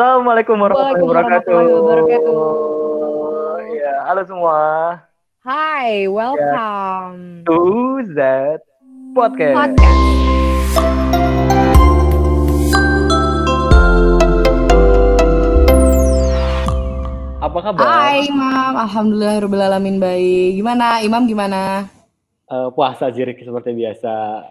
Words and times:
Assalamualaikum 0.00 0.56
warahmatullahi 0.56 1.04
wabarakatuh. 1.04 1.52
Waalaikumsalam 1.52 1.76
warahmatullahi 1.76 1.76
wabarakatuh. 1.76 2.40
Ya, 3.76 3.94
halo 4.08 4.22
semua. 4.24 4.56
Hai, 5.44 6.08
welcome. 6.08 7.44
To 7.44 7.60
that 8.16 8.64
podcast. 9.12 9.76
Podcast. 9.76 10.00
Apa 17.44 17.58
kabar? 17.60 17.84
Hai, 17.84 18.24
Imam. 18.24 18.72
Alhamdulillah 18.80 19.68
alamin 19.68 20.00
baik. 20.00 20.56
Gimana, 20.56 21.04
Imam 21.04 21.28
gimana? 21.28 21.92
Eh, 22.48 22.68
puasa 22.72 23.12
Jirik 23.12 23.36
seperti 23.44 23.76
biasa. 23.76 24.48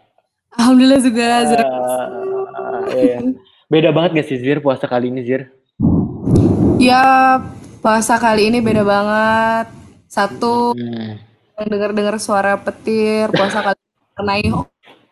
Alhamdulillah 0.62 1.02
juga. 1.02 1.30
Eh, 1.42 3.18
iya. 3.18 3.18
Beda 3.70 3.94
banget 3.94 4.18
gak 4.18 4.28
sih 4.28 4.42
Zir 4.42 4.58
puasa 4.60 4.90
kali 4.90 5.14
ini 5.14 5.22
Zir? 5.22 5.54
Ya, 6.82 7.38
puasa 7.86 8.18
kali 8.18 8.50
ini 8.50 8.60
beda 8.60 8.82
banget. 8.82 9.70
Satu, 10.10 10.74
Hmm. 10.74 11.22
dengar-dengar 11.60 12.18
suara 12.18 12.58
petir. 12.58 13.30
Puasa 13.30 13.62
kali 13.62 13.78
ini 13.78 13.94
dikenai 14.10 14.44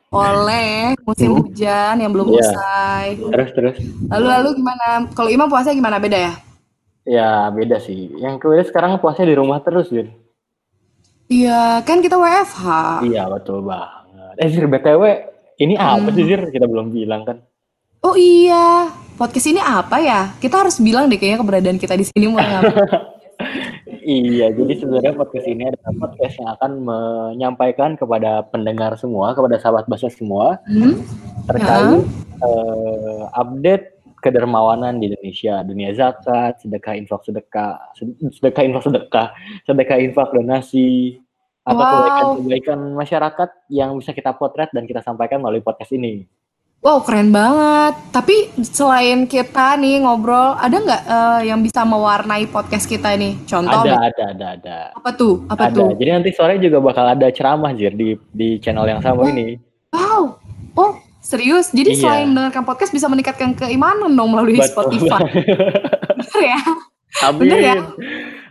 oleh 0.09 0.97
musim 1.05 1.37
hujan 1.37 2.01
yang 2.01 2.09
belum 2.09 2.33
Iya. 2.33 2.39
usai. 2.41 3.07
Terus 3.29 3.49
terus. 3.53 3.75
Lalu-lalu 4.09 4.49
gimana? 4.57 4.87
Kalau 5.13 5.29
Imam 5.29 5.45
puasa 5.45 5.69
gimana? 5.69 6.01
Beda 6.01 6.17
ya? 6.17 6.33
Ya 7.05 7.29
beda 7.53 7.77
sih. 7.77 8.09
Yang 8.17 8.41
kedua 8.41 8.65
sekarang 8.65 8.97
puasa 8.97 9.21
di 9.21 9.37
rumah 9.37 9.61
terus 9.61 9.93
Zir. 9.93 10.09
Iya, 11.29 11.85
kan 11.85 12.01
kita 12.01 12.17
WFH. 12.17 12.65
Iya 13.05 13.29
betul 13.29 13.61
banget. 13.61 14.41
Eh 14.41 14.49
Zir 14.49 14.65
BTW 14.65 15.03
ini 15.59 15.77
apa 15.77 16.09
sih 16.09 16.25
Zir? 16.25 16.41
Kita 16.49 16.65
belum 16.65 16.89
bilang 16.89 17.21
kan. 17.21 17.37
Oh 17.99 18.15
iya, 18.15 18.87
podcast 19.15 19.47
ini 19.47 19.59
apa 19.59 19.97
ya? 19.99 20.31
Kita 20.37 20.63
harus 20.63 20.77
bilang 20.77 21.09
deh 21.09 21.17
kayaknya 21.17 21.41
keberadaan 21.41 21.77
kita 21.77 21.93
di 21.93 22.05
sini 22.05 22.25
mau 22.27 22.39
ngapain. 22.39 22.75
Iya, 24.07 24.55
jadi 24.55 24.71
sebenarnya 24.79 25.13
podcast 25.13 25.45
ini 25.45 25.67
adalah 25.67 25.93
podcast 25.99 26.39
yang 26.39 26.49
akan 26.55 26.71
menyampaikan 26.79 27.99
kepada 27.99 28.39
pendengar 28.47 28.95
semua, 28.95 29.35
kepada 29.35 29.59
sahabat 29.59 29.83
bahasa 29.83 30.07
semua 30.07 30.63
Hmm? 30.63 30.95
terkait 31.43 32.07
eh, 32.39 33.21
update 33.35 33.85
kedermawanan 34.23 34.97
di 34.97 35.11
Indonesia, 35.11 35.59
dunia 35.61 35.91
zakat, 35.91 36.55
sedekah 36.63 36.95
infak 36.95 37.19
sedekah, 37.27 37.83
sed- 37.93 38.15
sedekah 38.31 38.63
infak 38.63 38.83
sedekah, 38.87 39.27
sedekah 39.67 39.97
infak 39.99 40.29
donasi, 40.31 41.19
atau 41.61 41.75
Wow. 41.77 41.91
kebaikan-kebaikan 41.91 42.79
masyarakat 42.95 43.49
yang 43.67 43.91
bisa 43.99 44.15
kita 44.15 44.31
potret 44.33 44.71
dan 44.71 44.87
kita 44.87 45.03
sampaikan 45.03 45.43
melalui 45.43 45.59
podcast 45.59 45.91
ini. 45.91 46.23
Wow, 46.77 47.01
keren 47.01 47.33
banget. 47.33 47.97
Tapi 48.11 48.35
selain 48.63 49.25
kita 49.25 49.75
nih 49.75 49.99
ngobrol, 49.99 50.55
ada 50.55 50.77
nggak 50.77 51.01
eh, 51.03 51.41
yang 51.45 51.59
bisa 51.59 51.81
mewarnai 51.83 52.45
podcast 52.45 52.85
kita 52.85 53.11
ini? 53.11 53.35
Contoh, 53.43 53.81
Ada, 53.81 54.07
ada, 54.07 54.23
ada, 54.31 54.45
ada. 54.55 54.77
apa 54.93 55.09
tuh? 55.11 55.43
Apa 55.47 55.67
Ada. 55.67 55.75
tuh? 55.75 55.89
Jadi 55.93 56.09
nanti 56.13 56.29
sore 56.31 56.55
juga 56.57 56.77
bakal 56.79 57.09
ada 57.09 57.27
ceramah 57.27 57.73
Jir 57.73 57.91
di 57.91 58.13
di 58.29 58.55
channel 58.57 58.85
yang 58.85 59.01
sama 59.01 59.25
ini. 59.27 59.57
Wow, 59.89 60.37
oh 60.75 60.91
serius? 61.19 61.73
Jadi 61.73 61.91
Iya. 61.91 61.99
selain 61.99 62.27
mendengarkan 62.29 62.63
podcast 62.63 62.93
bisa 62.93 63.09
meningkatkan 63.09 63.57
keimanan 63.57 64.13
dong 64.13 64.31
melalui 64.31 64.55
Betul. 64.55 64.69
Spotify. 64.87 65.21
Bener 66.21 66.41
ya? 66.45 66.61
Amin. 67.25 67.39
Bener 67.41 67.59
ya? 67.59 67.75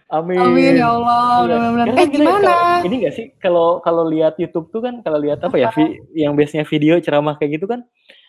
Amin. 0.08 0.38
Amin 0.38 0.72
ya 0.76 0.88
Allah. 0.88 1.22
Iya. 1.40 1.46
Benar-benar. 1.48 1.86
Karena 1.88 2.02
Eh 2.02 2.08
gimana? 2.08 2.42
kalau- 2.44 2.84
ini 2.84 2.96
gak 3.00 3.14
sih 3.14 3.26
kalau 3.38 3.68
kalau 3.80 4.04
lihat 4.04 4.34
YouTube 4.36 4.68
tuh 4.68 4.82
kan 4.82 4.98
kalau 5.00 5.18
lihat 5.18 5.40
apa 5.40 5.56
ya 5.56 5.70
vi- 5.70 5.98
yang 6.12 6.34
biasanya 6.34 6.62
video 6.62 6.98
ceramah 6.98 7.34
kayak 7.34 7.56
gitu 7.56 7.66
kan 7.66 7.86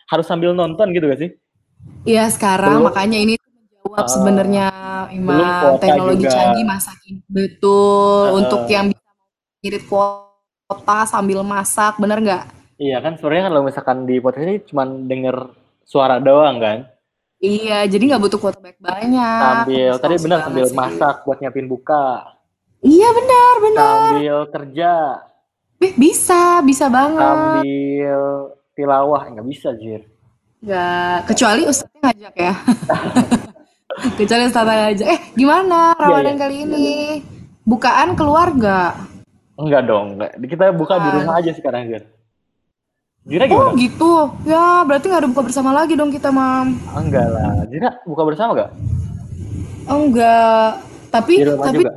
harus 0.08 0.24
sambil 0.24 0.50
nonton 0.50 0.88
gitu 0.90 1.04
gak 1.06 1.20
sih? 1.20 1.30
Iya 2.04 2.26
sekarang 2.28 2.80
Belum- 2.80 2.88
makanya 2.88 3.18
ini 3.18 3.34
tuh 3.36 3.48
menjawab 3.48 3.98
Ah, 3.98 4.08
sebenarnya 4.08 4.66
kuota 5.10 5.78
teknologi 5.78 6.24
juga. 6.24 6.34
canggih 6.34 6.66
masa 6.66 6.92
kini 6.98 7.20
betul 7.24 8.24
Ah. 8.26 8.36
untuk 8.36 8.62
yang 8.66 8.84
bisa 8.88 9.10
ngirit 9.58 9.84
kuota 9.86 10.98
sambil 11.04 11.40
masak 11.42 11.96
bener 11.96 12.18
nggak? 12.18 12.44
Iya 12.76 12.98
kan 12.98 13.14
sebenarnya 13.14 13.44
kalau 13.46 13.60
misalkan 13.62 13.98
di 14.04 14.16
podcast 14.16 14.44
ini 14.44 14.56
cuma 14.62 14.82
denger 14.84 15.36
suara 15.82 16.16
doang 16.18 16.56
kan. 16.56 16.78
Iya 17.38 17.86
jadi 17.86 18.02
nggak 18.08 18.22
butuh 18.22 18.38
kuota 18.38 18.58
banyak 18.58 18.78
banyak. 18.78 19.42
Sambil 19.62 19.92
tadi 19.96 20.14
benar 20.18 20.38
sambil 20.42 20.66
masak 20.72 21.14
buat 21.22 21.38
nyiapin 21.38 21.66
buka, 21.66 22.06
Iya 22.80 23.08
benar 23.12 23.54
benar. 23.60 24.08
sambil 24.12 24.36
kerja, 24.48 24.92
Eh, 25.78 25.92
bisa 25.94 26.42
bisa 26.60 26.86
banget. 26.88 27.22
sambil 27.22 28.22
tilawah 28.78 29.26
nggak 29.26 29.42
bisa 29.44 29.74
Jir. 29.74 30.06
Nggak 30.58 31.26
kecuali 31.26 31.66
ustadznya 31.66 31.98
ngajak 32.00 32.34
ya. 32.38 32.54
kecuali 34.18 34.42
ustadznya 34.46 34.74
ngajak. 34.86 35.06
Eh 35.08 35.20
gimana 35.34 35.78
Ramadan 35.94 36.34
iya. 36.34 36.40
kali 36.40 36.56
ini? 36.62 36.86
Bukaan 37.62 38.14
keluarga. 38.14 38.94
Enggak 39.54 39.82
dong, 39.84 40.14
enggak. 40.14 40.30
Kita 40.40 40.70
buka 40.70 40.94
di 40.96 41.08
Ah. 41.08 41.14
rumah 41.18 41.34
aja 41.36 41.50
sekarang 41.50 41.90
Jir. 41.90 42.04
Jira 43.26 43.44
Oh 43.44 43.50
gimana? 43.50 43.70
gitu. 43.76 44.12
Ya 44.46 44.64
berarti 44.82 45.04
nggak 45.04 45.20
ada 45.20 45.28
buka 45.28 45.42
bersama 45.44 45.70
lagi 45.70 45.92
dong 45.92 46.08
kita 46.08 46.30
mam. 46.30 46.78
Enggak 46.94 47.26
lah. 47.28 47.66
Jira 47.66 47.98
buka 48.02 48.22
bersama 48.24 48.50
gak? 48.56 48.70
Oh 49.84 50.04
enggak, 50.04 50.70
tapi 51.08 51.32
rumah 51.42 51.64
tapi 51.66 51.80
juga. 51.82 51.92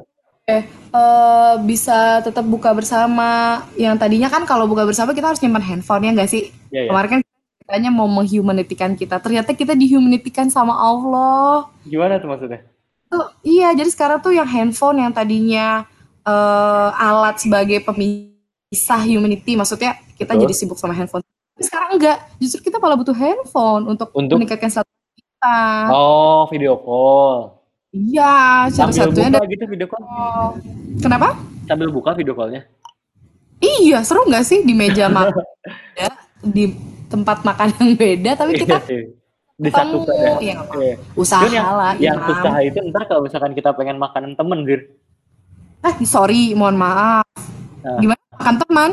eh, 0.45 0.63
eh, 0.91 1.53
bisa 1.61 1.99
tetap 2.19 2.43
buka 2.43 2.71
bersama. 2.71 3.31
Yang 3.75 3.95
tadinya 3.97 4.27
kan 4.27 4.43
kalau 4.43 4.65
buka 4.65 4.83
bersama 4.83 5.11
kita 5.11 5.27
harus 5.27 5.39
nyimpan 5.39 5.63
handphone 5.63 6.03
ya 6.03 6.11
enggak 6.11 6.27
sih? 6.27 6.51
Iya, 6.71 6.87
iya. 6.87 6.89
Kemarin 6.89 7.09
kan 7.11 7.21
katanya 7.67 7.89
mau 7.91 8.07
menghumanitikan 8.07 8.95
kita, 8.95 9.19
ternyata 9.19 9.51
kita 9.51 9.75
dihumanitikan 9.75 10.47
sama 10.47 10.75
Allah. 10.75 11.67
Gimana 11.83 12.17
tuh 12.17 12.31
maksudnya? 12.31 12.63
Tuh, 13.11 13.27
iya, 13.43 13.75
jadi 13.75 13.91
sekarang 13.91 14.23
tuh 14.23 14.31
yang 14.31 14.47
handphone 14.47 15.03
yang 15.03 15.11
tadinya 15.11 15.83
eh, 16.23 16.89
alat 16.95 17.43
sebagai 17.43 17.83
pemisah 17.83 19.03
humanity, 19.03 19.59
maksudnya 19.59 19.99
kita 20.15 20.31
Betul. 20.31 20.47
jadi 20.47 20.53
sibuk 20.55 20.79
sama 20.79 20.95
handphone. 20.95 21.23
Tapi 21.59 21.63
sekarang 21.67 21.89
enggak, 21.99 22.17
justru 22.39 22.71
kita 22.71 22.79
malah 22.79 22.95
butuh 22.95 23.13
handphone 23.13 23.91
untuk, 23.91 24.09
Untuk? 24.15 24.39
meningkatkan 24.39 24.71
status 24.71 24.95
kita. 25.15 25.59
Oh, 25.91 26.47
video 26.47 26.79
call. 26.79 27.59
Iya, 27.91 28.71
salah 28.71 28.95
Sambil 28.95 29.11
satunya 29.11 29.27
buka 29.27 29.39
dari 29.43 29.51
gitu 29.51 29.65
video 29.67 29.87
call. 29.91 30.45
Kenapa? 31.03 31.27
Sambil 31.67 31.87
buka 31.91 32.15
video 32.15 32.31
callnya. 32.31 32.63
Iya, 33.61 34.01
seru 34.01 34.23
nggak 34.25 34.45
sih 34.47 34.63
di 34.63 34.73
meja 34.73 35.05
makan 35.13 35.43
beda, 35.93 36.09
di 36.41 36.73
tempat 37.07 37.45
makan 37.45 37.67
yang 37.77 37.89
beda, 37.95 38.31
tapi 38.37 38.51
kita 38.57 38.77
Iya 38.81 38.87
sih. 38.87 39.03
Di 39.61 39.69
satu 39.69 40.01
ya. 40.09 40.33
Iya. 40.41 40.55
Iya. 40.73 40.95
usaha 41.13 41.45
Cuman 41.45 41.53
yang, 41.53 41.67
lah. 41.77 41.93
yang 42.01 42.17
Imam. 42.17 42.29
susah 42.33 42.53
itu 42.65 42.77
ntar 42.89 43.03
kalau 43.05 43.21
misalkan 43.29 43.53
kita 43.53 43.69
pengen 43.77 44.01
makanan 44.01 44.33
temen, 44.33 44.65
Dir. 44.65 44.81
Eh, 45.85 45.95
sorry, 46.05 46.57
mohon 46.57 46.81
maaf. 46.81 47.25
Nah. 47.85 47.99
Gimana 48.01 48.21
makan 48.37 48.55
teman? 48.57 48.91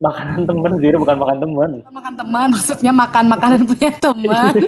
Makanan 0.00 0.40
temen, 0.46 0.72
Dir, 0.78 0.94
bukan 0.94 1.16
makan 1.18 1.36
temen. 1.42 1.70
Makan 1.90 2.14
teman, 2.14 2.46
maksudnya 2.54 2.92
makan 2.94 3.24
makanan 3.34 3.60
punya 3.66 3.90
teman. 3.98 4.52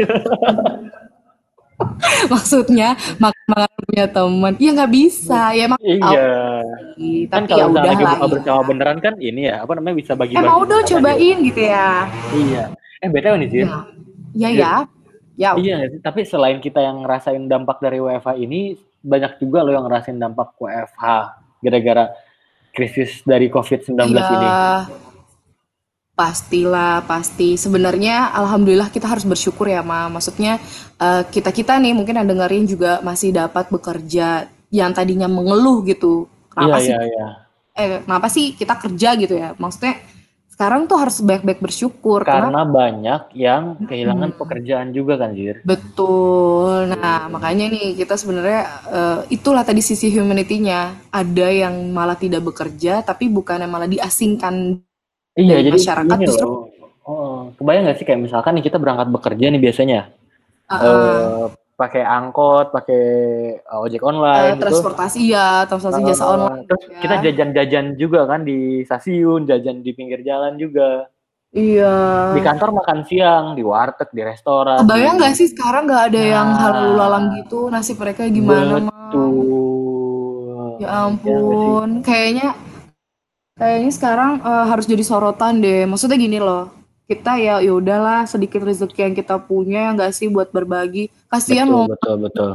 maksudnya 2.33 2.89
makan 3.19 3.45
makanan 3.51 3.81
punya 3.87 4.07
teman. 4.09 4.53
Iya 4.59 4.71
nggak 4.77 4.93
bisa, 4.93 5.41
ya 5.53 5.63
emang. 5.69 5.81
Iya. 5.83 6.03
Tapi 6.03 7.29
Kan 7.29 7.43
ya 7.45 7.49
kalau 7.49 7.67
misalnya 7.69 7.69
udah 7.73 7.83
lagi 7.85 8.05
buka 8.05 8.27
bersama 8.31 8.61
beneran 8.67 8.99
kan 9.03 9.15
ini 9.19 9.43
ya, 9.49 9.57
apa 9.65 9.73
namanya 9.77 9.97
bisa 9.99 10.13
Eh 10.15 10.19
bagi-bagi. 10.19 10.49
mau 10.49 10.63
dong 10.65 10.85
cobain 10.87 11.37
gitu 11.43 11.63
ya. 11.63 12.07
Iya. 12.33 12.65
Eh, 13.03 13.09
btw 13.11 13.35
nih. 13.43 13.49
Nah, 13.67 13.85
Iya 14.33 14.49
ya. 14.49 14.75
Ya. 15.37 15.51
Iya, 15.57 15.77
tapi 16.05 16.29
selain 16.29 16.61
kita 16.61 16.79
yang 16.85 17.03
ngerasain 17.03 17.41
dampak 17.49 17.81
dari 17.81 17.99
WFH 17.99 18.37
ini, 18.37 18.77
banyak 19.01 19.41
juga 19.41 19.65
loh 19.65 19.73
yang 19.73 19.85
ngerasain 19.89 20.17
dampak 20.21 20.55
WFH 20.61 21.05
gara-gara 21.63 22.05
krisis 22.73 23.21
dari 23.25 23.49
COVID-19 23.49 23.97
ini. 24.13 24.49
Iya, 26.23 26.31
pastilah, 26.31 26.95
pasti. 27.11 27.59
Sebenarnya, 27.59 28.31
alhamdulillah 28.31 28.95
kita 28.95 29.11
harus 29.11 29.27
bersyukur 29.27 29.67
ya, 29.67 29.83
Ma. 29.83 30.07
Maksudnya 30.07 30.63
kita 31.35 31.51
kita 31.51 31.73
nih 31.83 31.93
mungkin 31.99 32.15
yang 32.15 32.29
dengerin 32.31 32.65
juga 32.71 33.03
masih 33.03 33.35
dapat 33.35 33.67
bekerja 33.75 34.47
yang 34.71 34.95
tadinya 34.95 35.27
mengeluh 35.27 35.83
gitu. 35.85 36.31
Iya, 36.55 36.55
Kenapa 36.55 36.77
sih? 36.79 36.95
iya, 36.95 37.01
iya. 37.03 37.27
Eh, 37.73 38.05
kenapa 38.05 38.27
sih 38.29 38.53
kita 38.55 38.75
kerja 38.79 39.09
gitu 39.19 39.35
ya? 39.35 39.57
Maksudnya 39.59 39.99
sekarang 40.47 40.85
tuh 40.87 41.01
harus 41.01 41.19
baik-baik 41.25 41.59
bersyukur. 41.65 42.23
Kenapa? 42.23 42.53
Karena 42.53 42.63
banyak 42.69 43.23
yang 43.35 43.65
kehilangan 43.89 44.31
pekerjaan 44.37 44.93
juga 44.93 45.19
kan, 45.19 45.35
Jir. 45.35 45.65
Betul. 45.65 46.93
Nah, 46.93 47.27
makanya 47.33 47.73
nih 47.73 47.97
kita 47.99 48.15
sebenarnya 48.15 48.63
eh, 48.93 49.21
itulah 49.33 49.65
tadi 49.65 49.81
sisi 49.83 50.13
humanity-nya. 50.13 51.11
Ada 51.11 51.49
yang 51.51 51.91
malah 51.91 52.15
tidak 52.21 52.47
bekerja, 52.47 53.03
tapi 53.03 53.33
bukannya 53.33 53.67
malah 53.67 53.89
diasingkan 53.91 54.85
Iya, 55.33 55.57
jadi 55.65 55.79
masyarakat 55.81 56.17
ini 56.19 56.25
justru 56.29 56.49
loh. 56.49 56.69
Oh, 57.03 57.51
kebayang 57.59 57.83
nggak 57.89 57.99
sih 57.99 58.07
kayak 58.07 58.21
misalkan 58.21 58.55
nih 58.55 58.65
kita 58.69 58.79
berangkat 58.79 59.11
bekerja 59.11 59.51
nih 59.51 59.59
biasanya, 59.59 60.01
uh, 60.71 60.79
eh, 60.79 61.45
pakai 61.75 62.03
angkot, 62.07 62.71
pakai 62.71 63.03
eh, 63.59 63.83
ojek 63.83 63.99
online 64.07 64.55
Eh, 64.55 64.55
gitu. 64.55 64.63
transportasi 64.71 65.21
ya, 65.27 65.67
transportasi 65.67 66.03
jasa 66.07 66.23
Eh, 66.23 66.31
online. 66.31 66.65
Terus 66.71 66.83
ya. 66.87 67.01
kita 67.03 67.15
jajan-jajan 67.27 67.87
juga 67.99 68.21
kan 68.31 68.47
di 68.47 68.87
stasiun, 68.87 69.51
jajan 69.51 69.83
di 69.83 69.91
pinggir 69.91 70.23
jalan 70.23 70.55
juga. 70.55 71.11
Iya. 71.51 72.33
Di 72.33 72.41
kantor 72.41 72.71
makan 72.81 72.99
siang, 73.05 73.45
di 73.53 73.67
warteg, 73.67 74.09
di 74.15 74.23
restoran. 74.23 74.79
Kebayang 74.81 75.17
di- 75.17 75.21
nggak 75.21 75.35
sih 75.35 75.49
sekarang 75.51 75.85
nggak 75.85 76.03
ada 76.09 76.21
yang 76.23 76.49
Nah. 76.49 76.61
halal 76.61 76.87
lalang 76.97 77.27
gitu 77.43 77.67
nasib 77.67 77.99
mereka 77.99 78.25
gimana? 78.31 78.79
Betul. 78.79 79.37
Ya 80.79 80.87
Iya 80.87 80.89
ampun, 81.11 81.89
kayaknya 82.01 82.55
kayaknya 83.63 83.93
sekarang 83.93 84.31
eh, 84.41 84.65
harus 84.67 84.85
jadi 84.85 85.01
sorotan 85.01 85.55
deh. 85.57 85.87
Maksudnya 85.87 86.19
gini 86.19 86.37
loh, 86.37 86.75
kita 87.05 87.39
ya 87.39 87.59
ya 87.59 87.71
udahlah 87.71 88.27
sedikit 88.27 88.59
rezeki 88.61 88.99
yang 89.01 89.15
kita 89.15 89.39
punya 89.39 89.95
nggak 89.95 90.11
sih 90.11 90.27
buat 90.27 90.51
berbagi. 90.51 91.07
Kasihan 91.27 91.65
Betul, 91.65 91.79
loh, 91.79 91.87
betul, 91.89 92.15
betul. 92.21 92.51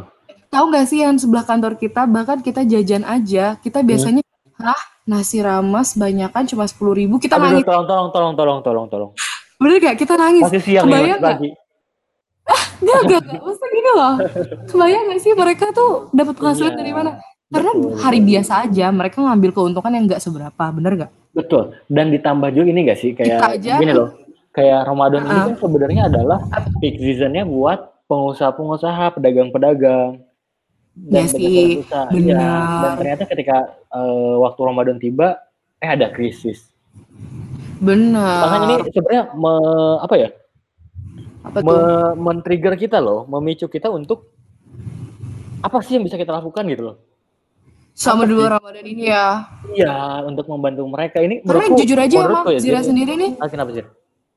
tahu 0.48 0.66
nggak 0.68 0.86
sih 0.86 1.00
yang 1.00 1.16
sebelah 1.16 1.44
kantor 1.44 1.76
kita 1.76 2.04
bahkan 2.04 2.40
kita 2.40 2.64
jajan 2.64 3.04
aja, 3.04 3.56
kita 3.58 3.80
Hmm. 3.80 3.88
biasanya 3.88 4.22
hah 4.58 4.80
nasi 5.04 5.40
rames 5.40 5.96
banyakan 5.96 6.44
cuma 6.46 6.64
sepuluh 6.64 6.92
ribu, 6.94 7.16
kita 7.16 7.36
Aduh, 7.36 7.52
nangis. 7.54 7.64
tolong, 7.64 7.86
tolong, 7.86 8.08
tolong, 8.10 8.34
tolong, 8.34 8.60
tolong, 8.62 8.86
tolong. 8.88 9.12
Bener 9.56 9.80
gak? 9.82 9.96
Kita 9.98 10.14
nangis. 10.14 10.44
Masih 10.44 10.62
siang 10.62 10.84
nih, 10.84 10.92
Kebayang 10.94 11.18
nggak? 11.18 11.32
pagi. 11.34 11.50
Gak, 12.78 13.02
gak, 13.04 13.22
gak. 13.26 13.42
Maksudnya 13.42 13.70
gini 13.74 13.92
loh. 13.92 14.14
Kebayang 14.68 15.04
gak 15.08 15.20
sih 15.20 15.32
mereka 15.34 15.66
tuh 15.72 15.92
dapat 16.12 16.34
penghasilan 16.34 16.72
Iya, 16.72 16.80
dari 16.80 16.92
mana? 16.92 17.12
Karena 17.48 17.72
betul, 17.72 17.96
hari 18.04 18.20
biasa 18.20 18.68
aja 18.68 18.92
mereka 18.92 19.24
ngambil 19.24 19.52
keuntungan 19.56 19.94
yang 19.96 20.04
gak 20.06 20.20
seberapa, 20.20 20.64
bener 20.68 21.08
gak? 21.08 21.12
Betul. 21.32 21.64
Dan 21.88 22.12
ditambah 22.12 22.52
juga 22.52 22.68
ini 22.68 22.92
gak 22.92 23.00
sih 23.00 23.12
kayak 23.16 23.40
Kita 23.40 23.48
aja. 23.56 23.74
gini 23.80 23.94
loh. 23.96 24.10
Kayak 24.52 24.90
Ramadan 24.90 25.22
ini 25.24 25.32
Uh-uh. 25.32 25.46
kan 25.48 25.56
sebenarnya 25.62 26.02
adalah 26.12 26.40
peak 26.82 27.00
seasonnya 27.00 27.48
buat 27.48 27.80
pengusaha-pengusaha, 28.10 29.16
pedagang-pedagang 29.16 30.26
dan 30.98 31.24
Ya 31.24 31.30
sih, 31.30 31.86
usaha. 31.86 32.10
Benar. 32.10 32.82
Dan 32.82 32.92
ternyata 33.00 33.24
ketika 33.30 33.58
eh, 33.94 34.34
waktu 34.42 34.60
Ramadan 34.66 34.98
tiba, 34.98 35.38
eh 35.78 35.88
ada 35.88 36.10
krisis. 36.10 36.68
Bener. 37.78 38.42
Makanya 38.44 38.66
ini 38.66 38.92
sebenarnya 38.92 39.24
me- 39.38 40.00
apa 40.02 40.16
ya? 40.18 40.30
Apa 41.46 41.58
me- 41.64 42.16
men-trigger 42.18 42.74
kita 42.76 42.98
loh, 42.98 43.30
memicu 43.30 43.70
kita 43.70 43.88
untuk 43.88 44.26
apa 45.62 45.80
sih 45.86 45.96
yang 45.96 46.04
bisa 46.04 46.18
kita 46.18 46.34
lakukan 46.34 46.66
gitu 46.68 46.84
loh. 46.92 46.98
Sama 47.98 48.30
dulu 48.30 48.46
sih? 48.46 48.54
Ramadan 48.54 48.86
ini 48.86 49.04
ya. 49.10 49.26
Iya, 49.68 49.96
untuk 50.24 50.46
membantu 50.46 50.86
mereka 50.86 51.18
ini 51.18 51.42
Karena 51.42 51.66
menurutku- 51.66 51.82
jujur 51.82 51.98
aja 51.98 52.14
emang 52.16 52.46
menurutku 52.46 52.52
ya, 52.54 52.60
Zira 52.62 52.80
Zir, 52.80 52.94
sendiri 52.94 53.14
nih. 53.18 53.32
Ah, 53.42 53.50
kenapa 53.50 53.74
sih? 53.74 53.86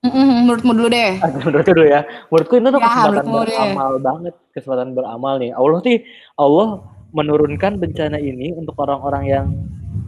Mm-mm, 0.00 0.48
menurutmu 0.48 0.72
dulu 0.72 0.88
deh. 0.88 1.12
menurutku 1.44 1.72
dulu 1.76 1.86
ya. 1.86 2.00
Menurutku 2.32 2.54
itu 2.56 2.66
tuh 2.66 2.72
Ya, 2.72 2.86
kesempatan 2.88 3.04
menurutmu 3.12 3.36
deh. 3.36 3.52
beramal 3.52 3.92
banget, 4.00 4.34
kesempatan 4.50 4.88
beramal 4.96 5.34
nih. 5.36 5.50
Allah 5.52 5.78
sih 5.80 5.96
Allah 6.34 6.68
menurunkan 7.12 7.72
bencana 7.76 8.16
ini 8.16 8.56
untuk 8.56 8.72
orang-orang 8.74 9.24
yang 9.28 9.46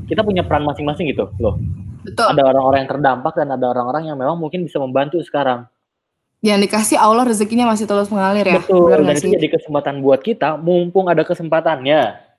kita 0.08 0.24
punya 0.24 0.40
peran 0.40 0.64
masing-masing 0.64 1.12
gitu 1.12 1.28
loh. 1.36 1.60
Betul. 2.02 2.24
Ada 2.24 2.42
orang-orang 2.42 2.78
yang 2.82 2.90
terdampak 2.90 3.32
dan 3.36 3.52
ada 3.52 3.66
orang-orang 3.68 4.08
yang 4.08 4.16
memang 4.16 4.34
mungkin 4.34 4.64
bisa 4.64 4.80
membantu 4.80 5.20
sekarang. 5.20 5.68
Yang 6.40 6.66
dikasih 6.66 6.96
Allah 6.96 7.22
rezekinya 7.22 7.68
masih 7.68 7.84
terus 7.84 8.08
mengalir 8.08 8.48
ya. 8.48 8.58
Betul. 8.58 8.90
Bener 8.90 9.04
Dan 9.04 9.14
itu 9.14 9.28
jadi 9.30 9.48
kesempatan 9.52 10.00
buat 10.00 10.18
kita, 10.18 10.56
mumpung 10.56 11.06
ada 11.06 11.20
kesempatannya. 11.20 12.31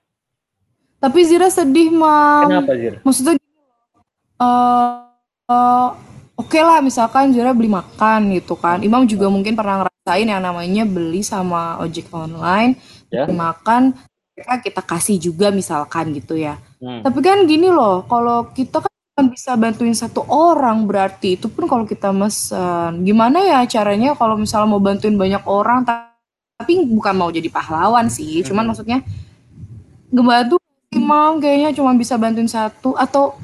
Tapi 1.04 1.20
Zira 1.28 1.52
sedih, 1.52 1.92
Mam. 1.92 2.48
Kenapa 2.48 2.72
Zir? 2.80 2.94
Maksudnya. 3.04 3.36
Eh, 4.40 4.88
eh, 5.52 5.90
Oke 6.34 6.58
lah 6.58 6.82
misalkan 6.82 7.30
Zira 7.30 7.54
beli 7.54 7.70
makan 7.70 8.34
gitu 8.34 8.58
kan. 8.58 8.82
Imam 8.82 9.06
juga 9.06 9.30
mungkin 9.30 9.54
pernah 9.54 9.86
ngerasain 9.86 10.26
yang 10.26 10.42
namanya 10.42 10.82
beli 10.82 11.22
sama 11.22 11.78
ojek 11.78 12.10
online, 12.10 12.74
Ya. 13.14 13.30
beli 13.30 13.38
makan, 13.38 13.94
mereka 14.34 14.56
kita 14.66 14.82
kasih 14.82 15.22
juga 15.22 15.54
misalkan 15.54 16.10
gitu 16.10 16.34
ya. 16.34 16.58
Hmm. 16.82 17.06
Tapi 17.06 17.20
kan 17.22 17.46
gini 17.46 17.70
loh, 17.70 18.02
kalau 18.10 18.50
kita 18.50 18.82
kan 18.82 19.30
bisa 19.30 19.54
bantuin 19.54 19.94
satu 19.94 20.26
orang 20.26 20.90
berarti 20.90 21.38
itu 21.38 21.46
pun 21.54 21.70
kalau 21.70 21.86
kita 21.86 22.10
mesen. 22.10 23.06
Gimana 23.06 23.46
ya 23.46 23.62
caranya 23.70 24.18
kalau 24.18 24.34
misalnya 24.34 24.74
mau 24.74 24.82
bantuin 24.82 25.14
banyak 25.14 25.46
orang 25.46 25.86
ta- 25.86 26.18
tapi 26.58 26.82
bukan 26.90 27.14
mau 27.14 27.30
jadi 27.30 27.46
pahlawan 27.54 28.10
sih, 28.10 28.42
cuman 28.42 28.66
Mhm. 28.66 28.70
maksudnya 28.74 29.00
ngebantu 30.10 30.58
Imam 30.94 31.42
kayaknya 31.42 31.70
cuma 31.74 31.92
bisa 31.98 32.16
bantuin 32.16 32.48
satu 32.48 32.94
atau 32.96 33.36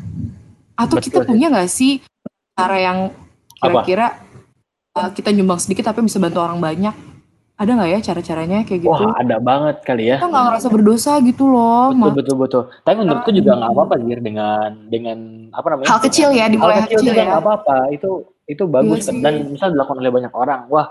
atau 0.79 0.95
Betul 0.95 1.05
kita 1.11 1.19
sih. 1.21 1.27
punya 1.27 1.47
nggak 1.51 1.69
sih 1.69 1.93
cara 2.55 2.77
yang 2.79 2.97
kira-kira 3.59 4.07
uh, 4.95 5.09
kita 5.11 5.29
nyumbang 5.35 5.59
sedikit 5.59 5.91
tapi 5.91 6.05
bisa 6.05 6.21
bantu 6.21 6.39
orang 6.39 6.59
banyak? 6.63 6.95
Ada 7.59 7.75
nggak 7.75 7.89
ya 7.91 7.99
cara-caranya 7.99 8.57
kayak 8.63 8.87
gitu? 8.87 9.03
Wah, 9.03 9.19
ada 9.19 9.35
banget 9.43 9.83
kali 9.83 10.07
ya. 10.07 10.15
Kita 10.15 10.31
nggak 10.31 10.45
ngerasa 10.47 10.67
berdosa 10.71 11.11
gitu 11.19 11.43
loh. 11.51 11.91
Betul 11.91 12.15
betul 12.15 12.35
betul. 12.39 12.63
Tapi 12.87 12.95
menurutku 13.03 13.31
juga 13.35 13.51
nggak 13.59 13.71
apa-apa 13.75 13.95
Zir 13.99 14.19
dengan 14.23 14.69
dengan 14.87 15.17
apa 15.51 15.67
namanya? 15.75 15.87
Hal 15.91 15.99
kecil 15.99 16.31
ya, 16.31 16.47
dimulai 16.47 16.79
hal 16.79 16.87
kecil, 16.87 17.11
juga 17.11 17.19
ya. 17.19 17.27
nggak 17.27 17.41
apa-apa. 17.43 17.77
Itu 17.91 18.31
itu 18.47 18.63
bagus 18.63 19.03
Iya 19.05 19.11
sih. 19.11 19.19
dan 19.19 19.33
misal 19.51 19.75
dilakukan 19.75 19.99
oleh 19.99 20.11
banyak 20.15 20.31
orang. 20.31 20.71
Wah, 20.71 20.87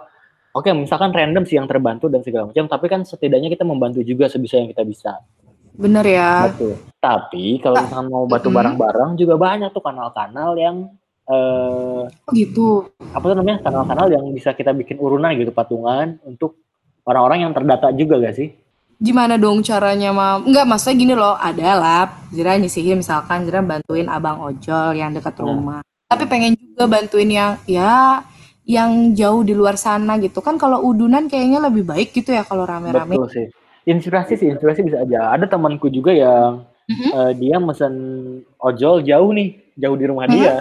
oke 0.53 0.69
misalkan 0.77 1.09
random 1.09 1.49
sih 1.49 1.57
yang 1.57 1.65
terbantu 1.65 2.13
dan 2.13 2.21
segala 2.21 2.53
macam. 2.53 2.69
Tapi 2.69 2.85
kan 2.93 3.01
setidaknya 3.01 3.49
kita 3.49 3.65
membantu 3.65 4.05
juga 4.05 4.29
sebisa 4.29 4.61
yang 4.61 4.69
kita 4.69 4.85
bisa. 4.85 5.25
Bener 5.79 6.05
ya. 6.05 6.51
Betul. 6.51 6.75
Tapi 6.99 7.63
kalau 7.63 7.79
misalkan 7.79 8.11
mau 8.11 8.27
bantu 8.27 8.51
Mm-mm. 8.51 8.59
bareng-bareng 8.59 9.11
juga 9.15 9.35
banyak 9.39 9.71
tuh 9.71 9.83
kanal-kanal 9.83 10.59
yang 10.59 10.77
eh 11.31 12.03
Oh 12.11 12.33
gitu. 12.35 12.91
apa 12.99 13.25
tuh 13.25 13.37
namanya 13.39 13.63
kanal-kanal 13.63 14.11
yang 14.11 14.25
bisa 14.35 14.53
kita 14.53 14.75
bikin 14.75 14.99
urunan 14.99 15.31
gitu 15.39 15.55
patungan 15.55 16.19
untuk 16.27 16.59
orang-orang 17.07 17.47
yang 17.47 17.53
terdata 17.55 17.95
juga 17.95 18.19
gak 18.19 18.35
sih? 18.35 18.49
Gimana 18.99 19.39
dong 19.39 19.63
caranya, 19.63 20.11
Mam? 20.11 20.51
Enggak, 20.51 20.67
maksudnya 20.67 20.97
gini 20.99 21.15
loh, 21.15 21.39
ada 21.39 21.71
lah. 21.79 22.03
Zira 22.35 22.59
nyisihin 22.59 22.99
misalkan 22.99 23.47
Zira 23.47 23.63
bantuin 23.63 24.11
abang 24.11 24.43
ojol 24.43 24.99
yang 24.99 25.15
dekat 25.15 25.39
Hmm. 25.39 25.47
rumah. 25.47 25.81
Tapi 26.11 26.27
pengen 26.27 26.59
juga 26.59 26.91
bantuin 26.91 27.31
yang 27.31 27.53
ya 27.71 28.25
yang 28.67 29.15
jauh 29.15 29.47
di 29.47 29.55
luar 29.55 29.79
sana 29.79 30.19
gitu. 30.19 30.43
Kan 30.43 30.59
kalau 30.59 30.83
udunan 30.83 31.31
kayaknya 31.31 31.63
lebih 31.63 31.87
baik 31.87 32.11
gitu 32.11 32.35
ya 32.35 32.43
kalau 32.43 32.67
rame-rame. 32.67 33.15
Betul 33.15 33.31
sih. 33.31 33.47
Inspirasi 33.89 34.37
sih, 34.37 34.49
inspirasi 34.53 34.85
bisa 34.85 35.01
aja. 35.01 35.33
Ada 35.33 35.49
temanku 35.49 35.89
juga 35.89 36.13
yang 36.13 36.69
Mhm. 36.85 37.09
eh, 37.09 37.33
dia 37.37 37.57
mesen 37.57 37.95
ojol 38.61 39.01
jauh 39.01 39.31
nih, 39.33 39.57
jauh 39.75 39.97
di 39.97 40.05
rumah 40.05 40.29
Mhm. 40.29 40.35
dia. 40.37 40.55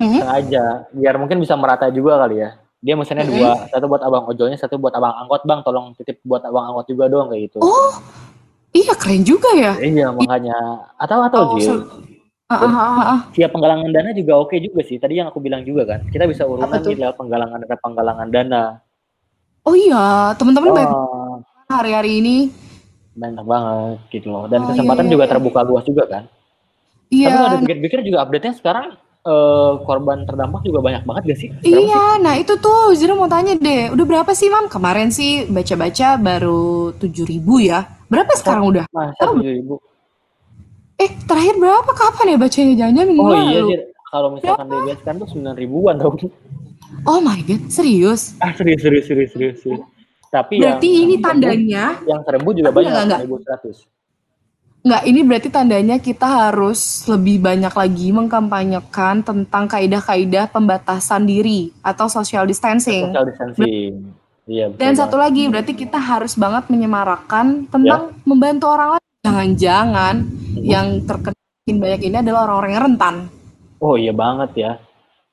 Mhm. 0.00 0.18
Sengaja, 0.18 0.64
biar 0.90 1.14
mungkin 1.16 1.38
bisa 1.38 1.54
merata 1.54 1.92
juga 1.92 2.16
kali 2.18 2.40
ya. 2.40 2.56
Dia 2.80 2.94
mesennya 2.96 3.24
Mhm. 3.24 3.32
dua, 3.32 3.50
satu 3.68 3.84
buat 3.84 4.02
abang 4.02 4.24
ojolnya, 4.26 4.56
satu 4.56 4.76
buat 4.76 4.92
abang 4.92 5.12
angkot, 5.14 5.44
Bang. 5.44 5.60
Tolong 5.60 5.92
titip 5.94 6.20
buat 6.20 6.40
abang 6.40 6.68
angkot 6.68 6.84
juga 6.86 7.08
dong 7.08 7.28
kayak 7.28 7.48
gitu. 7.48 7.58
Oh, 7.60 7.92
iya 8.72 8.92
keren 8.92 9.24
juga 9.24 9.48
ya. 9.56 9.72
Iya, 9.78 10.12
makanya 10.12 10.56
atau 10.96 11.20
atau 11.24 11.40
Oh, 11.44 11.50
Jil, 11.56 11.64
ser- 11.64 11.86
Ah, 12.44 12.60
ah, 12.60 12.76
ah, 12.76 13.00
ah. 13.08 13.20
siap 13.32 13.56
penggalangan 13.56 13.88
dana 13.88 14.12
juga 14.12 14.36
oke 14.36 14.52
juga 14.60 14.84
sih. 14.84 15.00
Tadi 15.00 15.16
yang 15.16 15.32
aku 15.32 15.40
bilang 15.40 15.64
juga 15.64 15.88
kan, 15.88 16.04
kita 16.12 16.28
bisa 16.28 16.44
urunan 16.44 16.68
nih 16.76 16.92
lewat 17.00 17.16
penggalangan 17.16 17.56
dana 17.64 17.76
penggalangan 17.80 18.28
dana. 18.28 18.62
Oh 19.64 19.72
iya, 19.72 20.36
teman-teman 20.36 20.76
banyak 20.76 20.92
Oh, 20.92 21.13
hari-hari 21.68 22.20
ini. 22.20 22.36
banyak 23.14 23.46
banget 23.46 23.98
gitu 24.10 24.26
loh. 24.26 24.50
Dan 24.50 24.66
Oh, 24.66 24.74
kesempatan 24.74 25.06
iya, 25.06 25.12
juga 25.14 25.24
iya. 25.24 25.30
terbuka 25.30 25.60
luas 25.62 25.86
juga 25.86 26.02
kan. 26.10 26.22
Tapi 26.26 27.14
Iya, 27.14 27.30
kalau 27.30 27.48
dipikir-pikir 27.54 27.98
juga 28.02 28.18
update-nya 28.26 28.54
sekarang 28.58 28.86
eh, 29.24 29.72
korban 29.86 30.26
terdampak 30.26 30.66
juga 30.66 30.82
banyak 30.82 31.06
banget 31.06 31.22
gak 31.30 31.38
sih? 31.38 31.48
Berapa 31.48 31.62
sih? 31.64 31.86
Iya, 31.86 32.04
nah 32.18 32.34
itu 32.34 32.58
tuh 32.58 32.92
Zira 32.92 33.14
mau 33.14 33.24
tanya 33.24 33.54
deh, 33.54 33.88
udah 33.88 34.02
berapa 34.04 34.34
sih 34.34 34.50
Mam? 34.50 34.66
Kemarin 34.66 35.08
sih 35.08 35.46
baca-baca 35.46 36.18
baru 36.18 36.90
7000 36.98 37.38
ya. 37.62 37.86
Berapa 38.04 38.34
sekarang 38.34 38.64
udah? 38.68 38.84
Masa 38.90 39.22
tujuh 39.30 39.54
ribu? 39.54 39.74
Eh, 40.96 41.10
terakhir 41.24 41.54
berapa? 41.56 41.88
Kapan 41.88 42.34
ya 42.34 42.36
bacanya? 42.36 42.74
Jangan-jangan 42.76 43.08
minggu 43.08 43.22
Oh 43.22 43.32
iya, 43.32 43.60
lalu. 43.62 43.68
Kalau 44.10 44.28
misalkan 44.34 44.66
DBS 44.68 45.00
kan 45.00 45.14
tuh 45.16 45.28
sembilan 45.30 45.54
ribuan 45.54 45.94
tau. 45.96 46.10
Oh 47.06 47.18
my 47.18 47.38
god, 47.42 47.62
serius? 47.70 48.34
Ah 48.38 48.50
serius 48.52 48.82
serius 48.82 49.06
serius 49.06 49.30
serius. 49.30 49.56
serius. 49.62 49.86
Tapi 50.34 50.58
Berarti 50.58 50.88
yang, 50.90 51.02
ini 51.06 51.14
tandanya, 51.22 51.84
yang 52.02 52.20
seribu 52.26 52.50
juga 52.50 52.66
Enggak, 52.66 52.74
banyak, 52.74 52.90
enggak, 52.90 53.04
enggak. 53.06 53.20
seribu 53.22 53.36
seratus. 53.38 53.76
nggak 54.84 55.02
ini 55.08 55.20
berarti 55.24 55.48
tandanya 55.48 55.96
kita 55.96 56.28
harus 56.28 56.80
lebih 57.08 57.40
banyak 57.40 57.72
lagi 57.72 58.12
mengkampanyekan 58.12 59.24
tentang 59.24 59.64
kaidah-kaidah 59.64 60.52
pembatasan 60.52 61.24
diri 61.24 61.72
atau 61.80 62.04
social 62.04 62.44
distancing. 62.44 63.08
Social 63.08 63.24
distancing. 63.24 64.12
Iya. 64.44 64.68
betul 64.68 64.80
Dan 64.84 64.92
satu 64.92 65.16
banget. 65.16 65.24
lagi, 65.24 65.42
berarti 65.48 65.72
kita 65.72 65.96
harus 65.96 66.36
banget 66.36 66.68
menyemarakan 66.68 67.64
tentang 67.64 68.12
membantu 68.28 68.68
orang 68.68 69.00
lain. 69.00 69.08
Jangan-jangan 69.24 70.14
Mhm. 70.20 70.60
yang 70.60 70.86
terkena 71.00 71.32
makin 71.32 71.76
banyak 71.80 72.00
ini 72.04 72.16
adalah 72.20 72.40
orang-orang 72.44 72.70
yang 72.76 72.84
rentan. 72.84 73.14
Oh 73.80 73.96
iya 73.96 74.12
banget 74.12 74.50
ya. 74.52 74.72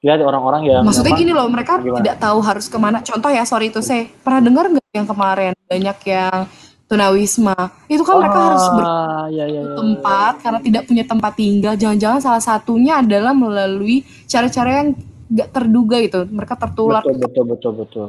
Lihat 0.02 0.18
orang-orang 0.20 0.62
yang 0.66 0.82
Maksudnya 0.82 1.14
memang- 1.14 1.22
gini 1.22 1.32
loh, 1.32 1.46
mereka 1.46 1.74
Gimana? 1.78 2.02
tidak 2.02 2.16
tahu 2.18 2.40
harus 2.42 2.66
ke 2.66 2.78
mana. 2.78 2.98
Contoh 3.00 3.30
ya, 3.30 3.46
sorry 3.46 3.70
itu 3.70 3.80
saya 3.80 4.10
pernah 4.18 4.42
dengar 4.42 4.66
nggak 4.68 4.88
yang 4.92 5.06
kemarin 5.06 5.54
banyak 5.64 5.98
yang 6.04 6.38
tunawisma. 6.86 7.56
Itu 7.86 8.02
kan 8.02 8.18
mereka 8.18 8.40
harus 8.44 8.66
Ah, 8.68 9.30
iya, 9.30 9.46
iya, 9.46 9.46
iya. 9.48 9.62
bertempat 9.64 10.34
karena 10.42 10.60
tidak 10.60 10.84
punya 10.84 11.04
tempat 11.06 11.34
tinggal. 11.34 11.74
Jangan-jangan 11.76 12.20
salah 12.20 12.42
satunya 12.42 12.98
adalah 12.98 13.32
melalui 13.32 14.02
cara-cara 14.26 14.82
yang 14.82 14.90
nggak 15.30 15.50
terduga 15.52 15.98
itu. 15.98 16.20
Mereka 16.26 16.54
tertular. 16.58 17.00
Betul 17.00 17.22
betul 17.22 17.46
betul 17.48 17.74
betul. 17.78 18.08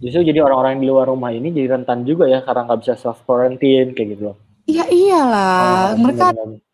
Justru 0.00 0.24
jadi 0.24 0.40
orang-orang 0.40 0.70
yang 0.74 0.82
di 0.82 0.88
luar 0.88 1.06
rumah 1.06 1.28
ini 1.28 1.52
jadi 1.52 1.76
rentan 1.76 2.02
juga 2.02 2.24
ya 2.24 2.40
karena 2.40 2.64
nggak 2.64 2.80
bisa 2.80 2.96
self 2.96 3.20
quarantine 3.22 3.92
kayak 3.92 4.16
gitu 4.16 4.32
loh. 4.32 4.36
Iya 4.64 4.88
iyalah, 4.88 5.92
Oh, 5.92 6.00
mereka 6.00 6.32
benar-benar. 6.32 6.69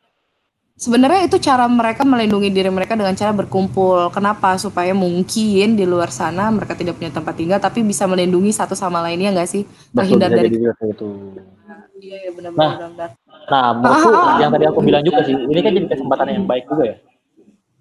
Sebenarnya 0.77 1.25
itu 1.25 1.41
cara 1.41 1.65
mereka 1.67 2.05
melindungi 2.05 2.53
diri 2.53 2.69
mereka 2.69 2.95
dengan 2.95 3.17
cara 3.17 3.33
berkumpul. 3.33 4.13
Kenapa? 4.13 4.61
Supaya 4.61 4.93
mungkin 4.93 5.75
di 5.75 5.85
luar 5.89 6.13
sana 6.13 6.53
mereka 6.53 6.77
tidak 6.77 7.01
punya 7.01 7.11
tempat 7.11 7.35
tinggal, 7.35 7.59
tapi 7.59 7.81
bisa 7.83 8.05
melindungi 8.05 8.53
satu 8.53 8.77
sama 8.77 9.01
lainnya 9.03 9.33
nggak 9.33 9.49
sih? 9.49 9.65
Terhindar 9.91 10.31
dari 10.31 10.53
itu. 10.53 11.09
Iya, 11.97 12.29
ya, 12.29 12.31
benar 12.37 12.51
nah, 12.53 12.73
benar. 12.77 13.11
Nah, 13.49 13.67
menurutku 13.73 14.21
ah, 14.21 14.37
yang 14.37 14.51
tadi 14.53 14.65
aku 14.69 14.81
bilang 14.85 15.01
juga 15.01 15.25
sih, 15.25 15.33
ini 15.33 15.61
kan 15.65 15.73
jadi 15.73 15.89
kesempatan 15.89 16.27
yang 16.29 16.45
baik 16.45 16.65
juga 16.69 16.85
ya. 16.85 16.97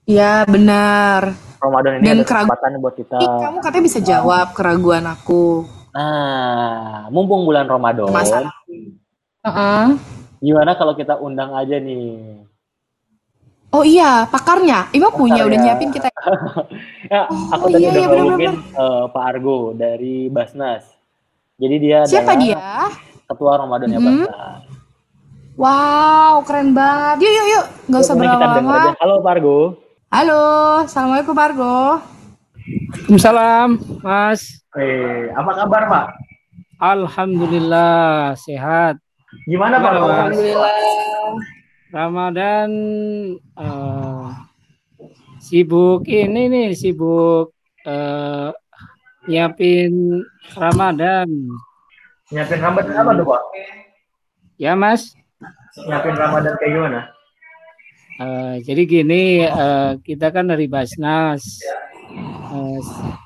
Iya, 0.05 0.33
benar. 0.47 1.21
Ramadan 1.59 1.91
ini 1.99 2.05
Dan 2.05 2.15
ada 2.21 2.23
kesempatan 2.23 2.79
buat 2.79 2.95
kita. 2.95 3.17
Kamu 3.19 3.57
katanya 3.59 3.83
bisa 3.83 3.99
jawab 3.99 4.55
keraguan 4.55 5.03
aku. 5.03 5.67
Nah, 5.91 7.11
mumpung 7.11 7.43
bulan 7.43 7.67
Ramadan. 7.67 8.07
Masalah. 8.07 8.55
Uh 9.43 9.49
-uh. 9.49 9.85
Gimana 10.39 10.77
kalau 10.79 10.95
kita 10.95 11.19
undang 11.19 11.51
aja 11.57 11.75
nih 11.81 12.44
Oh 13.75 13.83
iya, 13.83 14.23
pakarnya. 14.31 14.87
Ima 14.95 15.11
punya 15.11 15.43
udah 15.43 15.59
nyiapin 15.59 15.91
kita. 15.91 16.07
ya, 17.11 17.27
oh, 17.27 17.51
aku 17.51 17.75
tadi 17.75 17.83
iya, 17.83 17.91
udah 17.91 17.99
iya, 17.99 18.07
ngomongin 18.07 18.53
uh, 18.71 19.11
Pak 19.11 19.23
Argo 19.35 19.75
dari 19.75 20.31
Basnas. 20.31 20.87
Jadi 21.59 21.75
dia 21.83 22.07
Siapa 22.07 22.39
dia? 22.39 22.87
Ketua 23.27 23.59
Ramadannya 23.59 23.99
hmm. 23.99 24.07
Basnas. 24.07 24.63
Wow, 25.59 26.47
keren 26.47 26.71
banget. 26.71 27.27
Yuk, 27.27 27.33
yuk, 27.35 27.47
yuk. 27.51 27.65
Gak 27.91 28.01
usah 28.07 28.15
berlama-lama. 28.15 28.95
Halo 28.95 29.15
Pak 29.19 29.31
Argo. 29.35 29.59
Halo, 30.07 30.43
Assalamualaikum 30.87 31.35
Pak 31.35 31.47
Argo. 31.51 31.75
Waalaikumsalam, 32.95 33.69
Mas. 34.01 34.63
Eh, 34.79 35.29
apa 35.35 35.51
kabar 35.51 35.83
Pak? 35.91 36.07
Alhamdulillah, 36.79 38.39
sehat. 38.39 38.97
Gimana 39.45 39.83
Pak? 39.83 39.91
Alhamdulillah. 39.99 41.54
Ramadan 41.95 42.71
uh, 43.55 44.27
sibuk 45.39 46.03
ini 46.11 46.51
nih 46.51 46.75
sibuk 46.75 47.55
uh, 47.87 48.51
nyiapin 49.31 50.19
Ramadan. 50.59 51.31
Nyiapin 52.35 52.59
Ramadan 52.59 52.99
apa 52.99 53.11
tuh 53.15 53.25
Pak? 53.31 53.41
Ya 54.59 54.75
Mas. 54.75 55.15
Nyiapin 55.87 56.19
Ramadan 56.19 56.59
kayak 56.59 56.71
gimana? 56.75 57.01
Uh, 58.19 58.59
jadi 58.67 58.83
gini 58.83 59.47
uh, 59.47 59.95
kita 60.03 60.35
kan 60.35 60.51
dari 60.51 60.67
Basnas. 60.67 61.63
Uh, 62.51 62.79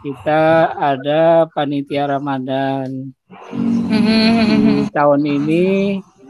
kita 0.06 0.78
ada 0.78 1.50
panitia 1.58 2.06
Ramadan. 2.06 3.18
Mm-hmm. 3.50 4.94
Tahun 4.94 5.22
ini 5.26 5.66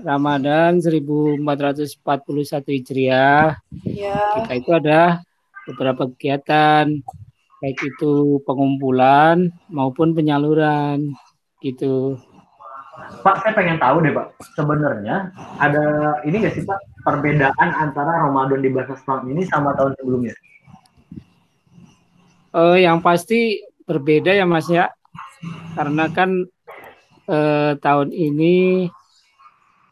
Ramadan 0.03 0.79
1441 0.79 1.43
Hijriah. 2.65 3.59
Ya. 3.83 4.19
Kita 4.39 4.53
itu 4.55 4.71
ada 4.71 5.01
beberapa 5.67 6.09
kegiatan 6.09 7.03
baik 7.59 7.79
itu 7.83 8.39
pengumpulan 8.47 9.51
maupun 9.67 10.15
penyaluran 10.15 11.11
gitu. 11.59 12.15
Pak, 13.23 13.43
saya 13.43 13.55
pengen 13.55 13.79
tahu 13.79 14.03
deh, 14.03 14.11
Pak. 14.11 14.27
Sebenarnya 14.55 15.31
ada 15.59 16.15
ini 16.23 16.43
nggak 16.43 16.55
sih, 16.55 16.63
Pak, 16.63 16.79
perbedaan 17.03 17.69
antara 17.79 18.27
Ramadan 18.27 18.59
di 18.63 18.71
bahasa 18.71 18.95
tahun 19.03 19.35
ini 19.35 19.47
sama 19.47 19.75
tahun 19.75 19.95
sebelumnya? 19.99 20.35
Uh, 22.51 22.75
yang 22.79 22.99
pasti 22.99 23.63
berbeda 23.87 24.35
ya, 24.35 24.43
Mas 24.47 24.67
ya. 24.67 24.91
Karena 25.75 26.11
kan 26.11 26.47
uh, 27.31 27.71
tahun 27.79 28.11
ini 28.11 28.87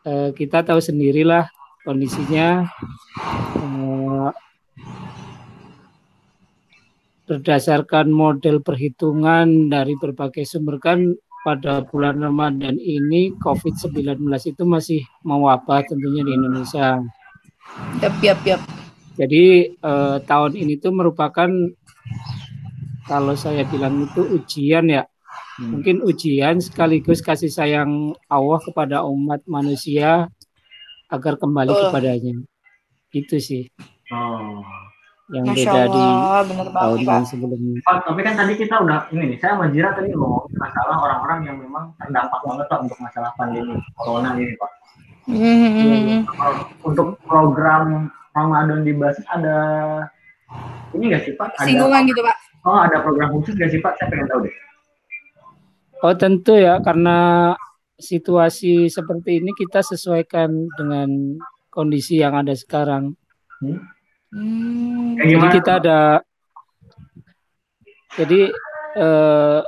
eh, 0.07 0.29
kita 0.31 0.63
tahu 0.63 0.79
sendirilah 0.79 1.51
kondisinya 1.83 2.63
eh, 3.59 4.31
berdasarkan 7.27 8.07
model 8.07 8.63
perhitungan 8.63 9.67
dari 9.67 9.99
berbagai 9.99 10.47
sumber 10.47 10.79
kan 10.79 11.11
pada 11.43 11.83
bulan 11.83 12.23
Ramadan 12.23 12.79
ini 12.79 13.35
COVID-19 13.43 14.23
itu 14.23 14.63
masih 14.63 15.01
mewabah 15.27 15.83
tentunya 15.83 16.23
di 16.23 16.31
Indonesia. 16.35 17.03
Yap, 17.99 18.15
yap, 18.23 18.39
yap. 18.47 18.61
Jadi 19.19 19.75
eh, 19.75 20.17
tahun 20.23 20.53
ini 20.55 20.79
tuh 20.79 20.95
merupakan 20.95 21.51
kalau 23.07 23.35
saya 23.39 23.63
bilang 23.67 24.03
itu 24.03 24.23
ujian 24.23 24.91
ya 24.91 25.07
Hmm. 25.57 25.77
Mungkin 25.77 26.05
ujian 26.05 26.61
sekaligus 26.61 27.19
kasih 27.25 27.49
sayang 27.49 28.13
Allah 28.29 28.61
kepada 28.61 29.01
umat 29.09 29.41
manusia 29.49 30.29
agar 31.09 31.33
kembali 31.41 31.73
oh. 31.73 31.79
kepadanya. 31.89 32.35
Itu 33.09 33.41
sih. 33.41 33.65
Oh. 34.13 34.61
Yang 35.27 35.45
Masya 35.51 35.59
beda 35.59 35.83
Allah, 35.83 36.39
di 36.47 36.53
tahun-tahun 36.71 37.25
sebelumnya. 37.27 37.83
Pak, 37.83 37.97
tapi 38.07 38.21
kan 38.23 38.33
tadi 38.39 38.53
kita 38.55 38.79
udah 38.79 39.11
ini 39.11 39.35
nih, 39.35 39.37
saya 39.43 39.59
sama 39.59 39.67
Jira 39.75 39.91
tadi 39.91 40.07
ngomong 40.15 40.47
masalah 40.55 40.95
orang-orang 41.03 41.39
yang 41.51 41.57
memang 41.59 41.91
terdampak 41.99 42.39
banget 42.47 42.65
Pak 42.71 42.79
untuk 42.87 42.97
masalah 43.03 43.31
pandemi 43.35 43.75
corona 43.99 44.39
ini 44.39 44.55
Pak. 44.55 44.71
Mm-hmm. 45.27 46.19
Untuk 46.87 47.19
program 47.27 48.07
Ramadan 48.31 48.87
di 48.87 48.95
Basis 48.95 49.27
ada 49.27 49.59
ini 50.95 51.11
nggak 51.11 51.27
sih 51.27 51.33
Pak? 51.35 51.59
Ada, 51.59 51.67
Singgungan 51.67 52.07
gitu 52.07 52.23
Pak. 52.23 52.37
Oh 52.63 52.79
ada 52.79 53.03
program 53.03 53.35
khusus 53.35 53.51
nggak 53.59 53.71
sih 53.75 53.83
Pak? 53.83 53.99
Saya 53.99 54.07
pengen 54.07 54.31
tahu 54.31 54.47
deh. 54.47 54.55
Oh 56.06 56.13
tentu 56.13 56.54
ya 56.54 56.77
karena 56.82 57.54
situasi 57.98 58.86
seperti 58.94 59.42
ini 59.42 59.50
kita 59.58 59.82
sesuaikan 59.82 60.70
dengan 60.77 61.42
kondisi 61.74 62.22
yang 62.22 62.38
ada 62.38 62.54
sekarang. 62.54 63.18
Hmm. 63.58 65.18
Jadi 65.18 65.48
kita 65.58 65.82
ada 65.82 66.22
jadi 68.13 68.54
eh, 68.98 69.60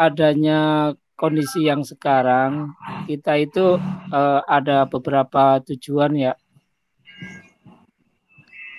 adanya 0.00 0.92
kondisi 1.14 1.68
yang 1.68 1.84
sekarang 1.84 2.72
kita 3.04 3.36
itu 3.36 3.76
eh, 4.12 4.40
ada 4.48 4.88
beberapa 4.88 5.60
tujuan 5.60 6.16
ya. 6.16 6.32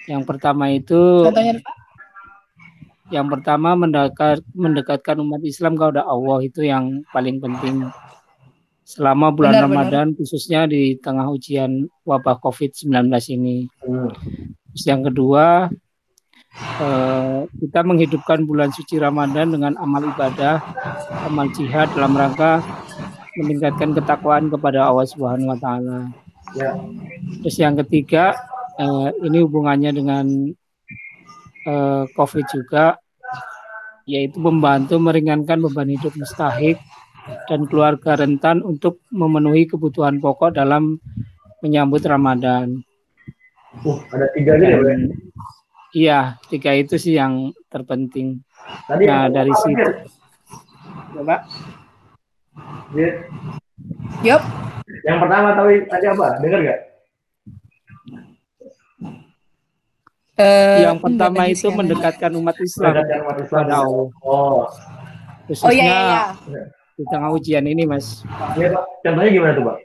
Yang 0.06 0.24
pertama 0.26 0.70
itu 0.70 1.26
Contohnya, 1.26 1.62
yang 3.14 3.30
pertama 3.30 3.78
mendekat, 3.78 4.42
mendekatkan 4.58 5.22
umat 5.22 5.42
Islam 5.46 5.78
kepada 5.78 6.06
Allah 6.06 6.42
itu 6.42 6.66
yang 6.66 7.06
paling 7.14 7.38
penting 7.38 7.86
selama 8.86 9.34
bulan 9.34 9.54
benar, 9.58 9.66
Ramadan 9.66 10.08
benar. 10.14 10.18
khususnya 10.22 10.70
di 10.70 10.98
tengah 11.02 11.26
ujian 11.30 11.90
wabah 12.06 12.38
COVID-19 12.42 12.90
ini. 13.34 13.66
Hmm. 13.82 14.14
Terus 14.74 14.86
yang 14.86 15.02
kedua 15.06 15.70
eh, 16.82 17.40
kita 17.50 17.80
menghidupkan 17.82 18.46
bulan 18.46 18.70
suci 18.74 19.02
Ramadan 19.02 19.54
dengan 19.54 19.74
amal 19.82 20.06
ibadah, 20.06 20.62
amal 21.26 21.50
jihad 21.54 21.90
dalam 21.98 22.14
rangka 22.14 22.62
meningkatkan 23.36 23.92
ketakwaan 23.98 24.48
kepada 24.54 24.86
Allah 24.88 25.06
Subhanahu 25.10 25.54
wa 25.54 25.60
taala. 25.60 26.00
Ya. 26.54 26.78
Terus 27.42 27.58
yang 27.58 27.78
ketiga 27.82 28.38
eh, 28.78 29.10
ini 29.26 29.42
hubungannya 29.42 29.92
dengan 29.94 30.26
uh, 31.66 32.06
COVID 32.14 32.46
juga, 32.50 32.98
yaitu 34.06 34.38
membantu 34.38 35.02
meringankan 35.02 35.60
beban 35.62 35.90
hidup 35.90 36.14
mustahik 36.16 36.78
dan 37.50 37.66
keluarga 37.66 38.16
rentan 38.16 38.62
untuk 38.62 39.02
memenuhi 39.10 39.66
kebutuhan 39.66 40.22
pokok 40.22 40.54
dalam 40.54 41.02
menyambut 41.66 42.06
Ramadan. 42.06 42.86
Uh, 43.84 44.00
ada 44.14 44.30
tiga 44.38 44.56
gitu 44.56 44.72
ya? 44.72 44.98
Iya, 45.96 46.20
tiga 46.52 46.72
itu 46.76 47.00
sih 47.00 47.16
yang 47.16 47.56
terpenting. 47.72 48.44
Tadi 48.88 49.04
nah, 49.08 49.32
dari 49.32 49.54
situ. 49.56 50.12
Coba. 51.16 51.48
Yup. 54.24 54.42
Yang 55.06 55.18
pertama 55.24 55.48
tahu 55.56 55.70
tadi 55.88 56.06
apa? 56.12 56.28
Dengar 56.44 56.60
gak? 56.68 56.80
Uh, 60.36 60.92
yang 60.92 61.00
pertama 61.00 61.48
itu 61.48 61.68
mendekatkan 61.72 62.32
umat 62.36 62.60
Islam 62.60 62.92
kepada 63.40 63.88
Allah. 63.88 64.12
Oh. 64.20 64.68
Khususnya 65.48 65.70
oh, 65.70 65.74
iya, 65.74 66.04
iya. 66.52 66.64
di 67.00 67.04
tengah 67.08 67.30
ujian 67.32 67.64
ini, 67.64 67.88
Mas. 67.88 68.28
Ya, 68.60 68.76
Pak. 68.76 68.84
Contohnya 69.00 69.32
gimana 69.32 69.54
tuh, 69.56 69.64
Pak? 69.64 69.78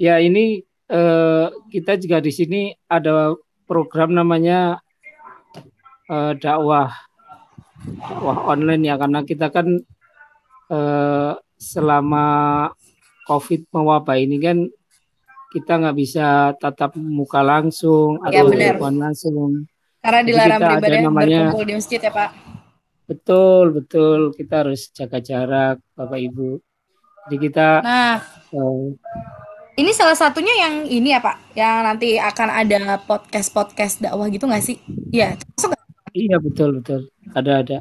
Ya, 0.00 0.16
ini 0.22 0.64
uh, 0.88 1.52
kita 1.68 2.00
juga 2.00 2.24
di 2.24 2.32
sini 2.32 2.60
ada 2.88 3.36
program 3.68 4.16
namanya 4.16 4.80
uh, 6.08 6.32
dakwah 6.36 6.92
dakwah 7.84 8.38
online 8.48 8.88
ya 8.88 8.94
karena 8.96 9.20
kita 9.24 9.52
kan 9.52 9.66
uh, 10.72 11.32
selama 11.56 12.26
COVID 13.24 13.72
mewabah 13.72 14.16
ini 14.20 14.36
kan 14.40 14.58
kita 15.54 15.72
nggak 15.78 15.96
bisa 15.96 16.50
tatap 16.58 16.98
muka 16.98 17.38
langsung 17.46 18.18
ya, 18.26 18.42
atau 18.42 18.50
telepon 18.50 18.94
langsung. 18.98 19.50
Karena 20.02 20.20
dilarang 20.26 20.60
beribadah 20.60 21.00
namanya, 21.06 21.38
berkumpul 21.48 21.64
di 21.64 21.74
masjid 21.78 22.00
ya 22.02 22.10
Pak. 22.10 22.30
Betul 23.06 23.64
betul 23.70 24.34
kita 24.34 24.66
harus 24.66 24.90
jaga 24.90 25.22
jarak 25.22 25.78
Bapak 25.94 26.18
Ibu. 26.18 26.58
Jadi 27.30 27.36
kita 27.38 27.68
nah 27.86 28.18
uh, 28.52 28.90
Ini 29.74 29.90
salah 29.90 30.14
satunya 30.14 30.54
yang 30.54 30.74
ini 30.86 31.14
ya 31.14 31.22
Pak, 31.22 31.54
yang 31.58 31.82
nanti 31.82 32.14
akan 32.18 32.48
ada 32.50 32.94
podcast-podcast 33.06 34.02
dakwah 34.06 34.30
gitu 34.30 34.46
nggak 34.46 34.62
sih? 34.62 34.78
Iya, 35.10 35.34
Iya 36.14 36.38
betul 36.38 36.78
betul, 36.78 37.10
ada 37.34 37.52
ada. 37.58 37.78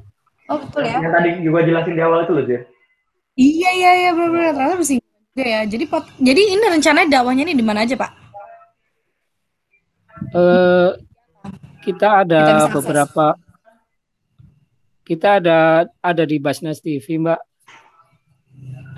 Oh 0.50 0.58
betul 0.58 0.90
ya. 0.90 0.98
Yang 0.98 1.14
tadi 1.14 1.30
juga 1.46 1.60
jelasin 1.62 1.94
di 1.94 2.02
awal 2.02 2.26
itu 2.26 2.34
loh 2.34 2.46
sih. 2.50 2.62
Iya 3.38 3.70
iya 3.78 3.92
iya 3.94 4.10
benar-benar 4.18 4.58
ternyata 4.58 4.78
mesti 4.82 4.98
juga 5.34 5.50
ya. 5.50 5.62
Jadi 5.66 5.84
pot, 5.90 6.06
jadi 6.22 6.42
ini 6.54 6.66
rencananya 6.70 7.10
dakwahnya 7.10 7.44
ini 7.50 7.58
di 7.58 7.66
mana 7.66 7.82
aja 7.82 7.98
Pak? 7.98 8.12
Uh, 10.34 10.94
kita 11.82 12.22
ada 12.22 12.42
kita 12.46 12.66
beberapa 12.70 13.26
kita 15.04 15.28
ada 15.42 15.90
ada 16.00 16.24
di 16.24 16.38
Basnas 16.38 16.80
TV 16.80 17.02
Mbak. 17.18 17.42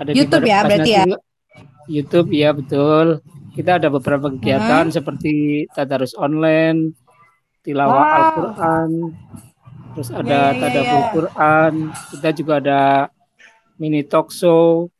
Ada 0.04 0.10
YouTube 0.12 0.44
di 0.44 0.52
ya 0.52 0.60
Basnas 0.60 0.68
berarti 0.68 0.90
ya. 0.92 1.04
YouTube 1.88 2.28
ya 2.36 2.50
betul. 2.52 3.06
Kita 3.56 3.80
ada 3.80 3.88
beberapa 3.88 4.28
kegiatan 4.28 4.92
hmm. 4.92 4.94
seperti 4.94 5.64
tadarus 5.72 6.12
online, 6.20 6.92
tilawah 7.64 7.96
wow. 7.96 8.16
Al-Qur'an, 8.20 8.90
terus 9.96 10.12
ada 10.12 10.52
yeah, 10.52 10.60
yeah, 10.60 10.84
yeah. 10.84 11.08
Quran, 11.08 11.72
kita 12.12 12.28
juga 12.36 12.52
ada 12.60 12.80
mini 13.80 14.04
talk 14.04 14.28
show. 14.28 14.92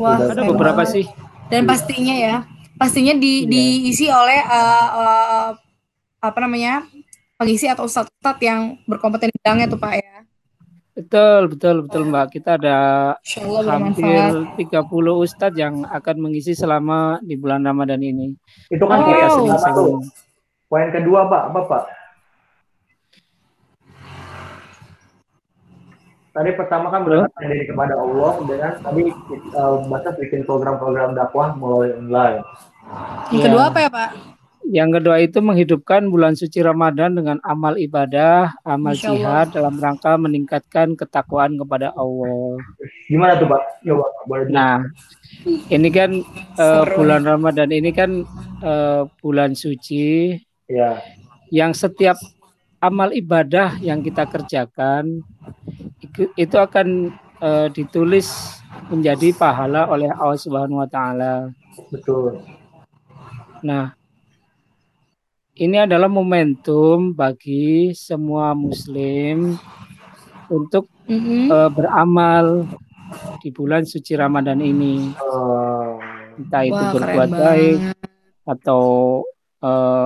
Wah, 0.00 0.16
ada 0.16 0.42
beberapa 0.48 0.82
sih. 0.88 1.04
Dan 1.52 1.68
pastinya 1.68 2.16
ya, 2.16 2.36
pastinya 2.80 3.12
di, 3.12 3.44
yeah. 3.44 3.50
diisi 3.52 4.06
oleh 4.08 4.40
uh, 4.48 4.88
uh, 4.96 5.48
apa 6.24 6.38
namanya? 6.40 6.88
pengisi 7.40 7.64
atau 7.64 7.88
ustadz 7.88 8.36
yang 8.44 8.76
berkompeten 8.84 9.32
di 9.32 9.36
bidangnya 9.40 9.72
tuh 9.72 9.80
Pak 9.80 9.96
ya. 9.96 10.28
Betul, 10.92 11.48
betul, 11.48 11.76
betul 11.88 12.02
Mbak. 12.12 12.36
Kita 12.36 12.60
ada 12.60 12.78
hampir 13.64 14.44
30 14.60 15.24
ustadz 15.24 15.56
yang 15.56 15.88
akan 15.88 16.16
mengisi 16.20 16.52
selama 16.52 17.16
di 17.24 17.40
bulan 17.40 17.64
Ramadan 17.64 18.04
ini. 18.04 18.36
Itu 18.68 18.84
kan 18.84 19.08
oh. 19.32 20.04
Poin 20.68 20.92
kedua 20.92 21.32
Pak, 21.32 21.42
apa 21.48 21.60
Tadi 26.40 26.56
pertama 26.56 26.88
kan 26.88 27.04
mendekatkan 27.04 27.52
diri 27.52 27.68
kepada 27.68 28.00
Allah, 28.00 28.32
dan 28.48 28.72
tadi 28.80 29.12
uh, 29.60 29.84
Batas 29.92 30.16
bikin 30.16 30.48
program-program 30.48 31.12
dakwah 31.12 31.52
melalui 31.52 31.92
online. 31.92 32.40
Yang 33.28 33.44
kedua 33.44 33.68
apa 33.68 33.78
ya 33.84 33.90
Pak? 33.92 34.10
Yang 34.64 34.90
kedua 34.96 35.16
itu 35.20 35.38
menghidupkan 35.44 36.08
bulan 36.08 36.40
suci 36.40 36.64
Ramadan 36.64 37.12
dengan 37.12 37.44
amal 37.44 37.76
ibadah, 37.76 38.56
amal 38.64 38.96
jihad 38.96 39.52
dalam 39.52 39.76
rangka 39.76 40.16
meningkatkan 40.16 40.96
ketakwaan 40.96 41.60
kepada 41.60 41.92
Allah. 41.92 42.56
Gimana 43.04 43.36
tuh 43.36 43.44
Pak? 43.44 43.62
Coba 43.84 44.06
boleh. 44.24 44.48
Nah, 44.48 44.80
ini 45.68 45.92
kan 45.92 46.24
uh, 46.56 46.88
bulan 46.96 47.20
Ramadan 47.20 47.68
ini 47.68 47.92
kan 47.92 48.24
uh, 48.64 49.04
bulan 49.20 49.52
suci. 49.52 50.40
Ya. 50.72 51.04
Yang 51.52 51.84
setiap 51.84 52.16
amal 52.80 53.12
ibadah 53.12 53.76
yang 53.84 54.00
kita 54.00 54.24
kerjakan 54.24 55.20
itu 56.34 56.56
akan 56.56 57.14
uh, 57.40 57.66
ditulis 57.72 58.60
menjadi 58.90 59.34
pahala 59.34 59.86
oleh 59.90 60.10
Allah 60.10 60.38
Subhanahu 60.38 60.82
wa 60.82 60.88
taala. 60.90 61.54
Betul. 61.90 62.42
Nah, 63.60 63.92
ini 65.60 65.76
adalah 65.76 66.08
momentum 66.08 67.12
bagi 67.12 67.92
semua 67.92 68.56
muslim 68.56 69.60
untuk 70.48 70.88
mm-hmm. 71.04 71.42
uh, 71.52 71.70
beramal 71.70 72.64
di 73.44 73.52
bulan 73.52 73.84
suci 73.84 74.16
Ramadan 74.16 74.64
ini. 74.64 75.12
Oh. 75.20 76.00
Entah 76.40 76.64
itu 76.64 76.80
Wah, 76.80 76.92
berbuat 76.96 77.30
baik 77.30 77.78
atau 78.48 78.82
uh, 79.60 79.99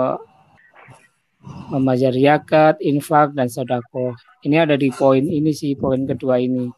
yakat, 2.15 2.79
infak 2.83 3.33
dan 3.35 3.49
sodako. 3.49 4.15
Ini 4.45 4.69
ada 4.69 4.77
di 4.77 4.93
poin 4.93 5.25
ini 5.25 5.51
sih 5.51 5.75
poin 5.75 6.05
kedua 6.05 6.39
ini. 6.39 6.69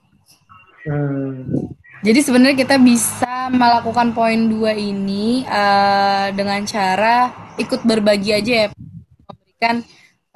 Hmm. 0.87 1.73
Jadi 2.05 2.21
sebenarnya 2.23 2.57
kita 2.61 2.77
bisa 2.79 3.51
melakukan 3.51 4.13
poin 4.15 4.47
dua 4.47 4.77
ini 4.77 5.43
uh, 5.49 6.31
dengan 6.31 6.63
cara 6.69 7.33
ikut 7.57 7.83
berbagi 7.83 8.31
aja 8.37 8.53
ya, 8.63 8.67
memberikan 9.27 9.77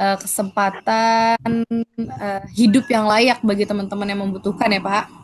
uh, 0.01 0.17
kesempatan 0.17 1.63
uh, 2.09 2.43
hidup 2.57 2.89
yang 2.89 3.05
layak 3.07 3.39
bagi 3.45 3.69
teman-teman 3.69 4.09
yang 4.09 4.21
membutuhkan 4.25 4.73
ya 4.73 4.81
Pak. 4.81 5.20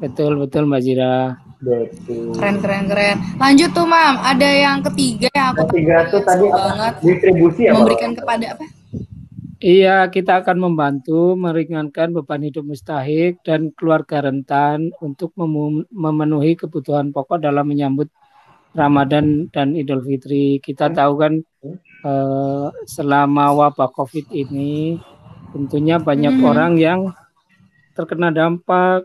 Betul 0.00 0.40
betul 0.40 0.64
Mbak 0.64 0.80
Jira. 0.80 1.36
Betul. 1.60 2.32
Keren 2.40 2.56
keren 2.64 2.84
keren. 2.88 3.16
Lanjut 3.36 3.70
tuh 3.76 3.84
Mam, 3.84 4.16
ada 4.16 4.48
yang 4.48 4.80
ketiga 4.80 5.28
yang 5.36 5.52
aku 5.52 5.68
ketiga 5.68 6.08
tuh 6.08 6.24
tadi 6.24 6.48
apa? 6.48 6.56
Banget, 6.56 6.94
distribusi 7.04 7.68
ya 7.68 7.72
memberikan 7.76 8.16
kepada 8.16 8.56
apa? 8.56 8.64
Iya, 9.60 10.08
kita 10.08 10.40
akan 10.40 10.56
membantu 10.56 11.36
meringankan 11.36 12.16
beban 12.16 12.40
hidup 12.40 12.64
mustahik 12.64 13.44
dan 13.44 13.68
keluarga 13.76 14.24
rentan 14.24 14.88
untuk 15.04 15.36
memenuhi 15.92 16.56
kebutuhan 16.56 17.12
pokok 17.12 17.44
dalam 17.44 17.68
menyambut 17.68 18.08
Ramadan 18.72 19.52
dan 19.52 19.76
Idul 19.76 20.00
Fitri. 20.00 20.64
Kita 20.64 20.88
tahu 20.88 21.12
kan 21.20 21.44
eh, 22.08 22.68
selama 22.88 23.52
wabah 23.52 23.92
COVID 23.92 24.32
ini 24.32 24.96
tentunya 25.52 26.00
banyak 26.00 26.40
hmm. 26.40 26.48
orang 26.48 26.72
yang 26.80 27.00
terkena 27.92 28.32
dampak. 28.32 29.04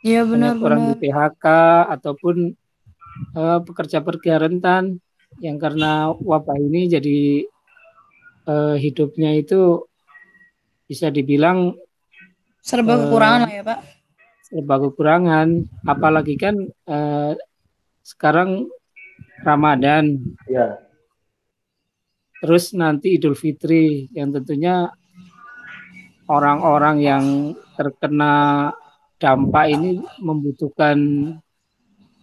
Iya 0.00 0.24
benar. 0.24 0.56
Banyak 0.56 0.66
orang 0.66 0.82
di 0.92 0.94
PHK 1.04 1.46
ataupun 1.92 2.36
eh, 3.36 3.58
pekerja-pekerja 3.64 4.40
rentan 4.40 4.98
yang 5.38 5.56
karena 5.60 6.10
wabah 6.10 6.58
ini 6.58 6.90
jadi 6.90 7.46
uh, 8.50 8.74
hidupnya 8.74 9.38
itu 9.38 9.86
bisa 10.90 11.06
dibilang 11.06 11.78
serba 12.60 12.98
uh, 12.98 13.06
kekurangan 13.06 13.46
lah 13.46 13.54
ya 13.54 13.62
pak. 13.62 13.78
serba 14.42 14.74
kekurangan. 14.82 15.48
Apalagi 15.86 16.34
kan 16.34 16.58
uh, 16.90 17.38
sekarang 18.02 18.66
Ramadan. 19.46 20.18
Ya 20.50 20.90
terus 22.40 22.72
nanti 22.72 23.20
Idul 23.20 23.36
Fitri 23.36 24.08
yang 24.16 24.32
tentunya 24.32 24.88
orang-orang 26.24 26.96
yang 27.04 27.24
terkena 27.76 28.72
dampak 29.20 29.68
ini 29.68 30.00
membutuhkan 30.18 30.96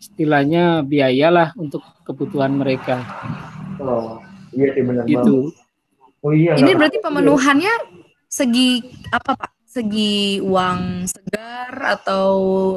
istilahnya 0.02 0.82
biayalah 0.82 1.54
untuk 1.54 1.86
kebutuhan 2.02 2.58
mereka. 2.58 3.06
Oh, 3.78 4.18
iya 4.50 4.74
sih 4.74 4.82
benar. 4.82 5.06
Gitu. 5.06 5.54
Oh 6.26 6.34
iya. 6.34 6.58
Ini 6.58 6.74
berarti 6.74 6.98
pemenuhannya 6.98 7.74
segi 8.26 8.82
apa 9.14 9.38
Pak? 9.38 9.52
Segi 9.68 10.42
uang 10.42 11.06
segar 11.06 12.02
atau 12.02 12.28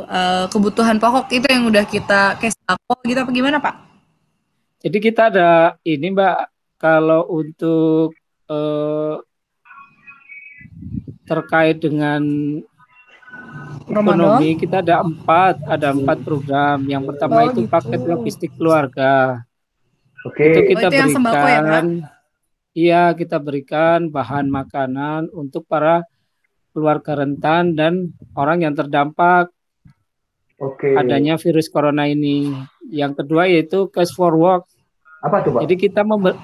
uh, 0.05 0.45
kebutuhan 0.53 1.01
pokok 1.01 1.33
itu 1.33 1.49
yang 1.49 1.65
udah 1.65 1.89
kita 1.89 2.37
cash 2.37 2.53
gitu 3.09 3.21
apa 3.25 3.31
gimana 3.33 3.57
Pak? 3.57 3.75
Jadi 4.85 4.99
kita 5.01 5.33
ada 5.33 5.81
ini 5.81 6.13
Mbak 6.13 6.39
kalau 6.77 7.25
untuk 7.33 8.13
uh, 8.53 9.17
terkait 11.25 11.81
dengan 11.81 12.21
Ramadan? 13.91 14.19
ekonomi 14.21 14.49
kita 14.57 14.77
ada 14.81 14.97
empat 15.03 15.55
ada 15.67 15.89
empat 15.91 16.19
program. 16.23 16.79
Yang 16.87 17.03
pertama 17.15 17.39
oh, 17.43 17.47
itu 17.51 17.61
gitu. 17.67 17.73
paket 17.73 18.01
logistik 18.07 18.51
keluarga. 18.55 19.43
Oke. 20.25 20.41
Okay. 20.41 20.51
Itu 20.51 20.61
kita 20.75 20.87
oh, 20.87 20.93
itu 20.93 21.19
berikan. 21.21 21.87
Ya, 22.01 22.19
Iya, 22.71 23.19
kita 23.19 23.43
berikan 23.43 24.15
bahan 24.15 24.47
makanan 24.47 25.35
untuk 25.35 25.67
para 25.67 26.07
keluarga 26.71 27.19
rentan 27.19 27.75
dan 27.75 28.15
orang 28.39 28.63
yang 28.63 28.79
terdampak 28.79 29.51
okay. 30.55 30.95
adanya 30.95 31.35
virus 31.35 31.67
corona 31.67 32.07
ini. 32.07 32.55
Yang 32.87 33.27
kedua 33.27 33.51
yaitu 33.51 33.91
cash 33.91 34.15
for 34.15 34.39
work. 34.39 34.71
Apa 35.19 35.43
tuh, 35.43 35.59
Pak? 35.59 35.67
Jadi 35.67 35.75
kita 35.83 36.07
member, 36.07 36.39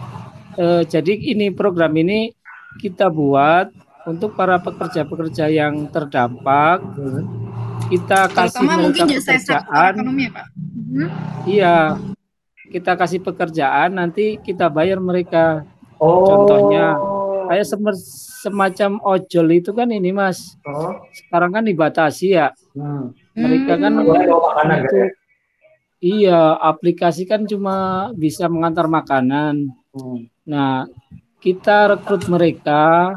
eh, 0.59 0.83
jadi 0.83 1.15
ini 1.15 1.55
program 1.55 1.95
ini 1.95 2.35
kita 2.83 3.07
buat 3.07 3.71
untuk 4.07 4.39
para 4.39 4.63
pekerja-pekerja 4.63 5.51
yang 5.51 5.91
terdampak. 5.91 6.81
Kita 7.91 8.31
kasih 8.31 8.63
Terutama 8.63 8.75
mereka 8.89 9.05
pekerjaan. 9.05 9.93
Ekonomi, 9.99 10.23
ya, 10.25 10.31
Pak? 10.33 10.47
Hmm? 10.87 11.11
Iya. 11.45 11.77
Kita 12.67 12.93
kasih 12.99 13.21
pekerjaan 13.23 13.91
nanti 13.95 14.43
kita 14.43 14.67
bayar 14.67 14.99
mereka 14.99 15.63
Oh. 15.97 16.25
Contohnya 16.29 16.97
kayak 17.47 17.67
semacam 18.43 18.91
ojol 19.01 19.47
itu 19.57 19.71
kan 19.73 19.89
ini 19.89 20.13
mas. 20.13 20.59
Oh. 20.67 21.01
Sekarang 21.13 21.57
kan 21.57 21.65
dibatasi 21.65 22.37
ya. 22.37 22.53
Hmm. 22.77 23.17
Mereka 23.37 23.81
kan 23.81 23.93
hmm. 23.97 24.05
itu, 24.05 25.01
iya 26.01 26.57
aplikasi 26.61 27.25
kan 27.25 27.49
cuma 27.49 28.09
bisa 28.17 28.49
mengantar 28.51 28.89
makanan. 28.91 29.73
Hmm. 29.97 30.29
Nah 30.45 30.85
kita 31.41 31.97
rekrut 31.97 32.29
mereka 32.29 33.15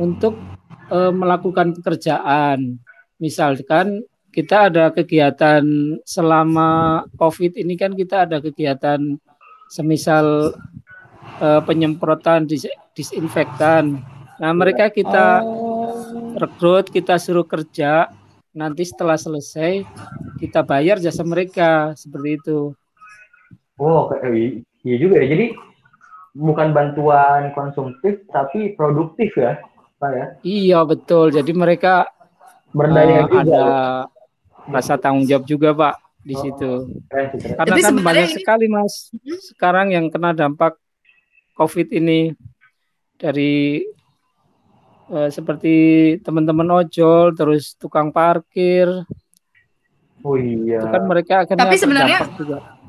untuk 0.00 0.40
uh, 0.88 1.12
melakukan 1.12 1.76
pekerjaan. 1.76 2.80
Misalkan 3.20 4.00
kita 4.32 4.72
ada 4.72 4.88
kegiatan 4.88 5.62
selama 6.08 7.04
COVID 7.20 7.60
ini 7.60 7.76
kan 7.76 7.92
kita 7.92 8.24
ada 8.24 8.40
kegiatan 8.40 9.20
semisal 9.68 10.56
uh, 11.44 11.60
penyemprotan 11.62 12.48
dis 12.48 12.64
disinfektan. 12.96 14.00
Nah, 14.40 14.52
mereka 14.56 14.88
kita 14.88 15.44
oh. 15.44 16.32
rekrut, 16.40 16.88
kita 16.88 17.20
suruh 17.20 17.44
kerja. 17.44 18.08
Nanti 18.50 18.82
setelah 18.82 19.14
selesai 19.14 19.86
kita 20.42 20.66
bayar 20.66 20.98
jasa 20.98 21.22
mereka 21.22 21.94
seperti 21.94 22.40
itu. 22.40 22.74
Oh, 23.78 24.10
iya 24.82 24.96
juga 24.98 25.22
ya. 25.22 25.26
Jadi 25.30 25.46
bukan 26.34 26.74
bantuan 26.74 27.54
konsumtif 27.54 28.26
tapi 28.30 28.74
produktif 28.74 29.34
ya, 29.38 29.60
ya? 30.08 30.26
Iya 30.40 30.78
betul. 30.88 31.34
Jadi 31.34 31.52
mereka 31.52 32.08
berdaya 32.72 33.24
uh, 33.24 33.28
juga. 33.28 33.40
Ada 33.44 33.64
rasa 34.70 34.94
tanggung 34.96 35.26
jawab 35.28 35.44
juga 35.44 35.76
Pak 35.76 35.94
di 36.24 36.34
oh, 36.36 36.40
situ. 36.40 36.70
Keren, 37.08 37.26
keren. 37.36 37.54
Karena 37.56 37.74
Tapi 37.76 37.80
kan 37.84 37.96
banyak 38.00 38.28
ini... 38.28 38.34
sekali 38.40 38.66
Mas 38.72 38.94
hmm? 39.12 39.40
sekarang 39.52 39.86
yang 39.92 40.06
kena 40.08 40.32
dampak 40.32 40.76
COVID 41.56 41.88
ini 41.92 42.32
dari 43.20 43.84
uh, 45.12 45.28
seperti 45.28 45.74
teman-teman 46.24 46.84
ojol, 46.84 47.36
terus 47.36 47.76
tukang 47.76 48.08
parkir. 48.08 48.88
Oh 50.24 50.36
iya. 50.36 50.80
Itu 50.80 50.88
kan 50.88 51.04
mereka 51.04 51.34
akan 51.44 51.56
Tapi 51.56 51.76
sebenarnya 51.76 52.18
juga 52.36 52.79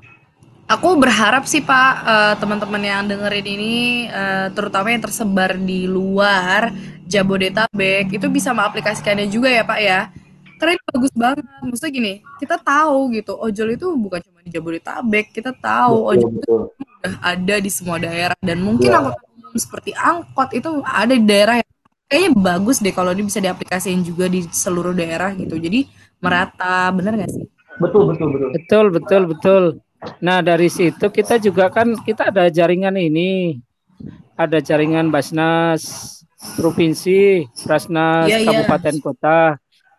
Aku 0.72 0.96
berharap 0.96 1.44
sih 1.52 1.60
Pak 1.60 1.92
uh, 2.08 2.34
teman-teman 2.40 2.80
yang 2.80 3.04
dengerin 3.04 3.44
ini 3.44 4.08
uh, 4.08 4.48
terutama 4.56 4.88
yang 4.88 5.04
tersebar 5.04 5.60
di 5.60 5.84
luar 5.84 6.72
Jabodetabek 7.12 8.16
itu 8.16 8.32
bisa 8.32 8.56
mengaplikasikannya 8.56 9.28
juga 9.28 9.52
ya 9.52 9.68
Pak 9.68 9.80
ya. 9.84 10.08
Karena 10.56 10.80
ini 10.80 10.84
bagus 10.96 11.12
banget. 11.12 11.44
Maksudnya 11.68 11.92
gini, 11.92 12.14
kita 12.40 12.56
tahu 12.56 13.12
gitu, 13.12 13.36
ojol 13.36 13.76
itu 13.76 13.88
bukan 14.00 14.24
cuma 14.24 14.40
di 14.48 14.50
Jabodetabek, 14.56 15.36
kita 15.36 15.52
tahu 15.60 16.08
betul, 16.08 16.12
ojol 16.16 16.30
betul. 16.32 16.40
itu 16.40 16.54
udah 16.80 17.14
ada 17.20 17.56
di 17.60 17.72
semua 17.74 17.98
daerah 18.00 18.38
dan 18.40 18.58
mungkin 18.64 18.88
yeah. 18.88 19.00
angkot 19.04 19.18
umum 19.28 19.56
seperti 19.60 19.92
angkot 19.92 20.50
itu 20.56 20.70
ada 20.88 21.12
di 21.12 21.26
daerah 21.28 21.56
yang 21.60 21.72
kayaknya 22.08 22.32
bagus 22.40 22.78
deh 22.80 22.94
kalau 22.96 23.12
ini 23.12 23.28
bisa 23.28 23.44
diaplikasikan 23.44 24.08
juga 24.08 24.32
di 24.32 24.48
seluruh 24.48 24.96
daerah 24.96 25.36
gitu. 25.36 25.60
Jadi 25.60 25.84
merata, 26.24 26.88
bener 26.96 27.28
gak 27.28 27.32
sih? 27.36 27.44
Betul, 27.76 28.16
betul, 28.16 28.28
betul. 28.32 28.50
Betul, 28.56 28.86
betul, 28.96 29.22
betul. 29.36 29.64
Nah 30.22 30.42
dari 30.42 30.70
situ 30.70 31.10
kita 31.14 31.38
juga 31.38 31.70
kan 31.70 31.94
kita 32.02 32.34
ada 32.34 32.50
jaringan 32.50 32.98
ini, 32.98 33.62
ada 34.34 34.58
jaringan 34.58 35.14
Basnas 35.14 35.82
provinsi, 36.58 37.46
Basnas 37.66 38.26
ya, 38.30 38.42
kabupaten 38.42 38.96
ya. 38.98 39.02
kota. 39.02 39.40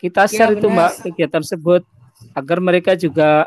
Kita 0.03 0.27
iya, 0.27 0.33
share 0.35 0.53
ya, 0.55 0.59
itu 0.59 0.67
mbak 0.67 0.91
kegiatan 1.07 1.43
tersebut 1.43 1.83
agar 2.35 2.59
mereka 2.59 2.99
juga 2.99 3.47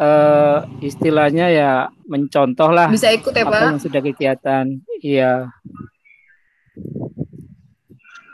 uh, 0.00 0.64
istilahnya 0.80 1.52
ya 1.52 1.72
mencontoh 2.08 2.72
lah. 2.72 2.88
Bisa 2.88 3.12
ikut 3.12 3.32
ya 3.36 3.44
apa 3.44 3.52
pak? 3.52 3.62
Yang 3.76 3.82
sudah 3.84 4.00
kegiatan, 4.00 4.64
iya. 5.04 5.52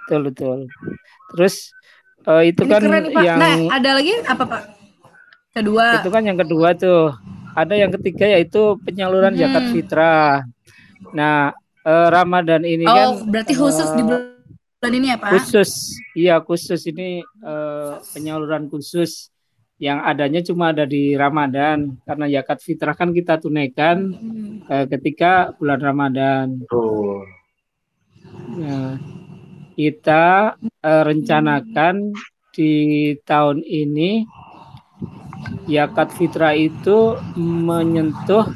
Betul 0.06 0.20
betul. 0.30 0.58
Terus 1.34 1.74
uh, 2.30 2.46
itu 2.46 2.62
Ini 2.62 2.70
kan 2.70 2.82
keren, 2.86 3.04
yang 3.26 3.38
nah, 3.42 3.56
ada 3.74 3.90
lagi 3.98 4.12
apa 4.22 4.44
pak? 4.46 4.62
Kedua. 5.58 5.98
Itu 5.98 6.10
kan 6.14 6.22
yang 6.22 6.38
kedua 6.38 6.78
tuh 6.78 7.10
ada 7.58 7.74
yang 7.74 7.90
ketiga 7.98 8.26
yaitu 8.30 8.78
penyaluran 8.86 9.34
hmm. 9.34 9.40
zakat 9.42 9.64
fitrah. 9.74 10.46
Nah, 11.10 11.50
eh, 11.82 12.08
Ramadan 12.10 12.62
ini 12.62 12.86
oh, 12.86 12.94
kan 12.94 13.08
berarti 13.26 13.54
khusus 13.58 13.88
uh, 13.90 13.96
di 13.98 14.02
bulan 14.06 14.92
ini 14.94 15.06
ya, 15.10 15.16
Pak? 15.18 15.30
Khusus. 15.34 15.70
Iya, 16.14 16.38
khusus 16.42 16.86
ini 16.86 17.22
eh, 17.22 17.92
penyaluran 18.14 18.70
khusus 18.70 19.34
yang 19.78 20.02
adanya 20.02 20.42
cuma 20.42 20.74
ada 20.74 20.82
di 20.82 21.14
Ramadan 21.14 22.02
karena 22.02 22.26
zakat 22.26 22.58
fitrah 22.66 22.98
kan 22.98 23.14
kita 23.14 23.38
tunaikan 23.38 24.10
hmm. 24.10 24.66
eh, 24.66 24.86
ketika 24.90 25.54
bulan 25.58 25.80
Ramadan. 25.82 26.46
Oh. 26.74 27.22
Nah, 28.58 28.98
kita 29.78 30.58
eh, 30.62 31.02
rencanakan 31.06 32.10
di 32.50 32.74
tahun 33.22 33.62
ini 33.62 34.26
Yakat 35.68 36.12
fitrah 36.16 36.56
itu 36.56 37.16
menyentuh 37.38 38.48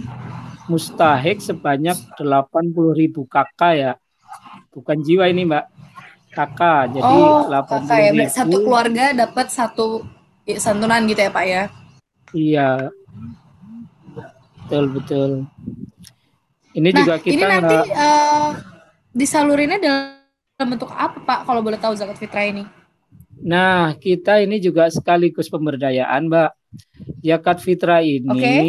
mustahik 0.70 1.42
sebanyak 1.44 1.98
80 2.16 2.96
ribu 2.96 3.28
kakak 3.28 3.74
ya. 3.76 3.92
Bukan 4.72 5.04
jiwa 5.04 5.28
ini 5.28 5.44
mbak. 5.44 5.68
Kakak. 6.32 6.96
Jadi 6.96 7.12
oh, 7.20 7.44
80 7.48 7.68
kakak 7.68 7.98
ya. 7.98 8.10
Ribu. 8.10 8.30
Satu 8.32 8.56
keluarga 8.64 9.04
dapat 9.12 9.46
satu 9.52 9.86
santunan 10.56 11.04
gitu 11.04 11.20
ya 11.20 11.30
pak 11.30 11.44
ya? 11.44 11.62
Iya. 12.32 12.70
Betul 14.64 14.84
betul. 14.96 15.30
Ini 16.72 16.88
nah, 16.88 16.96
juga 17.04 17.14
kita 17.20 17.34
ini 17.36 17.42
nanti 17.44 17.76
uh, 17.92 18.50
disalurinnya 19.12 19.76
dalam 19.76 20.68
bentuk 20.72 20.88
apa 20.88 21.20
pak 21.20 21.38
kalau 21.44 21.60
boleh 21.60 21.76
tahu 21.76 21.92
zakat 21.92 22.16
fitrah 22.16 22.48
ini? 22.48 22.64
Nah, 23.42 23.98
kita 23.98 24.38
ini 24.38 24.62
juga 24.62 24.86
sekaligus 24.86 25.50
pemberdayaan, 25.50 26.30
Mbak. 26.30 26.61
Zakat 27.22 27.62
fitrah 27.62 28.02
ini 28.02 28.30
okay. 28.30 28.66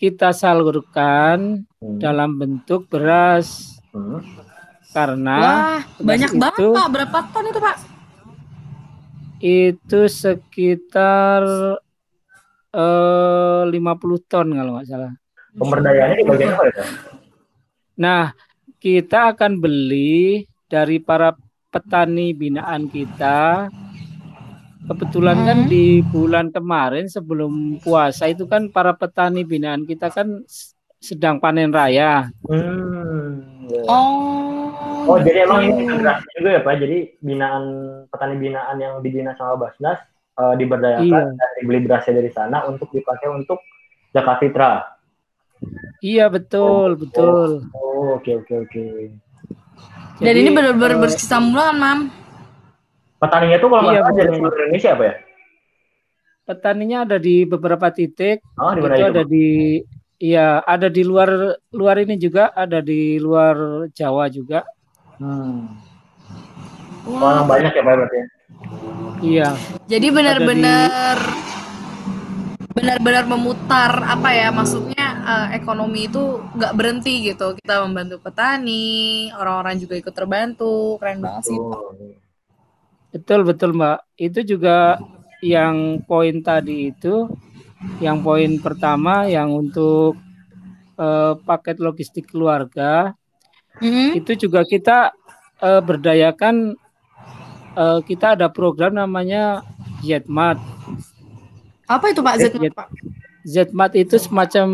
kita 0.00 0.32
salurkan 0.32 1.68
hmm. 1.80 1.98
dalam 2.00 2.36
bentuk 2.36 2.88
beras. 2.88 3.78
Hmm. 3.92 4.24
Karena 4.94 5.38
Wah, 5.42 5.80
banyak 5.98 6.30
itu, 6.32 6.40
banget 6.40 6.60
Pak. 6.70 6.86
Berapa 6.94 7.18
ton 7.34 7.44
itu, 7.50 7.60
Pak? 7.60 7.76
Itu 9.42 10.00
sekitar 10.06 11.42
eh, 12.70 13.62
50 13.66 14.30
ton 14.30 14.46
kalau 14.54 14.70
nggak 14.78 14.86
salah. 14.86 15.12
Pemberdayaannya 15.54 16.16
di 16.18 16.26
bagian 16.26 16.50
apa 16.54 16.64
ya? 16.66 16.74
Nah, 17.94 18.24
kita 18.78 19.34
akan 19.34 19.58
beli 19.58 20.46
dari 20.66 20.98
para 20.98 21.34
petani 21.70 22.30
binaan 22.34 22.86
kita 22.86 23.66
kebetulan 24.84 25.38
kan 25.48 25.58
hmm. 25.64 25.70
di 25.70 26.04
bulan 26.04 26.52
kemarin 26.52 27.08
sebelum 27.08 27.80
puasa 27.80 28.28
itu 28.28 28.44
kan 28.44 28.68
para 28.68 28.92
petani 28.92 29.42
binaan 29.42 29.88
kita 29.88 30.12
kan 30.12 30.44
sedang 31.00 31.40
panen 31.40 31.72
raya. 31.72 32.28
Hmm. 32.48 33.68
Ya. 33.68 33.82
Oh. 33.88 34.72
Oh 35.04 35.20
jadi 35.20 35.44
emang 35.44 35.68
ini 35.68 35.84
juga 35.88 36.48
ya 36.48 36.60
Pak. 36.64 36.74
Jadi 36.80 37.20
binaan 37.20 37.64
petani 38.08 38.36
binaan 38.40 38.76
yang 38.80 39.00
dibina 39.04 39.36
sama 39.36 39.68
Basnas 39.68 40.00
uh, 40.40 40.56
diberdayakan 40.56 41.04
iya. 41.04 41.36
dan 41.36 41.50
dibeli 41.60 41.84
berasnya 41.84 42.20
dari 42.20 42.30
sana 42.32 42.64
untuk 42.64 42.88
dipakai 42.92 43.28
untuk 43.28 43.60
zakat 44.16 44.40
fitrah. 44.40 44.80
Iya 46.04 46.28
betul 46.28 46.96
oh, 46.96 46.98
betul. 46.98 47.48
Oh 47.72 48.16
oke 48.20 48.44
oke 48.44 48.54
oke. 48.68 48.84
Dan 50.22 50.34
ini 50.38 50.50
benar-benar 50.54 50.94
uh, 50.94 51.00
bersambungan, 51.02 51.74
Mam. 51.74 52.00
Petaninya 53.24 53.56
tuh 53.58 53.68
kalau 53.72 53.90
iya, 53.90 54.00
ada 54.04 54.22
di 54.22 54.32
seluruh 54.36 54.58
Indonesia 54.60 54.90
apa 54.92 55.04
ya? 55.04 55.14
Petaninya 56.44 56.98
ada 57.08 57.16
di 57.16 57.36
beberapa 57.48 57.86
titik. 57.88 58.44
Oh, 58.60 58.72
di 58.76 58.80
mana 58.84 58.94
itu? 59.00 59.06
Ada 59.08 59.22
di 59.24 59.48
Iya, 60.24 60.62
ada 60.62 60.88
di 60.88 61.02
luar 61.02 61.58
luar 61.74 61.96
ini 62.00 62.14
juga, 62.16 62.54
ada 62.54 62.78
di 62.78 63.18
luar 63.18 63.86
Jawa 63.92 64.30
juga. 64.30 64.62
Hmm. 65.18 65.74
Wah, 67.04 67.44
banyak 67.44 67.74
ya 67.74 67.82
Pak 67.82 67.94
berarti. 67.98 68.16
Ya? 68.16 68.26
Iya. 69.20 69.48
Jadi 69.90 70.06
benar-benar 70.14 71.18
benar-benar 72.74 73.24
memutar 73.30 74.02
apa 74.02 74.34
ya 74.34 74.50
maksudnya 74.50 75.06
uh, 75.22 75.46
ekonomi 75.54 76.10
itu 76.10 76.42
nggak 76.58 76.74
berhenti 76.74 77.30
gitu 77.30 77.54
kita 77.54 77.86
membantu 77.86 78.18
petani 78.18 79.30
orang-orang 79.30 79.78
juga 79.78 79.94
ikut 79.94 80.10
terbantu 80.10 80.98
keren 80.98 81.22
banget 81.22 81.54
sih 81.54 81.58
Betul 83.14 83.46
betul 83.46 83.78
Mbak. 83.78 84.18
Itu 84.18 84.42
juga 84.42 84.98
yang 85.38 86.02
poin 86.02 86.42
tadi 86.42 86.90
itu, 86.90 87.30
yang 88.02 88.26
poin 88.26 88.58
pertama 88.58 89.30
yang 89.30 89.54
untuk 89.54 90.18
uh, 90.98 91.38
paket 91.46 91.78
logistik 91.78 92.30
keluarga 92.30 93.14
mm-hmm. 93.78 94.18
itu 94.18 94.32
juga 94.46 94.62
kita 94.66 95.14
uh, 95.62 95.82
berdayakan 95.82 96.74
uh, 97.78 98.00
kita 98.02 98.38
ada 98.38 98.50
program 98.50 98.98
namanya 98.98 99.62
Zmat. 100.04 100.60
Apa 101.88 102.12
itu 102.12 102.20
Pak 102.20 102.34
Zmat 102.40 102.74
Pak? 102.74 102.88
Zmat 103.44 103.92
itu 103.92 104.16
semacam 104.16 104.66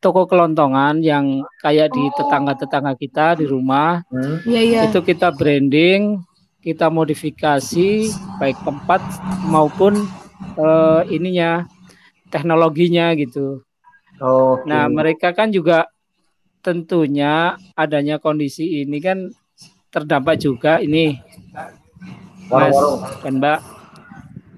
toko 0.00 0.24
kelontongan 0.24 1.04
yang 1.04 1.44
kayak 1.60 1.92
di 1.92 2.00
oh. 2.00 2.12
tetangga-tetangga 2.16 2.96
kita 2.96 3.36
di 3.36 3.44
rumah. 3.44 4.00
Hmm. 4.08 4.40
Yeah, 4.48 4.64
yeah. 4.64 4.84
Itu 4.88 5.04
kita 5.04 5.36
branding, 5.36 6.24
kita 6.64 6.88
modifikasi 6.88 8.08
baik 8.40 8.56
tempat 8.64 9.04
maupun 9.46 10.08
uh, 10.56 11.04
ininya 11.12 11.68
teknologinya 12.32 13.12
gitu. 13.14 13.60
Okay. 14.16 14.64
Nah 14.64 14.88
mereka 14.88 15.36
kan 15.36 15.52
juga 15.52 15.92
tentunya 16.64 17.60
adanya 17.76 18.16
kondisi 18.16 18.80
ini 18.80 18.96
kan 18.98 19.28
terdampak 19.92 20.40
juga 20.40 20.80
ini 20.80 21.20
Mas 22.48 22.76
dan 23.20 23.38
Mbak. 23.40 23.60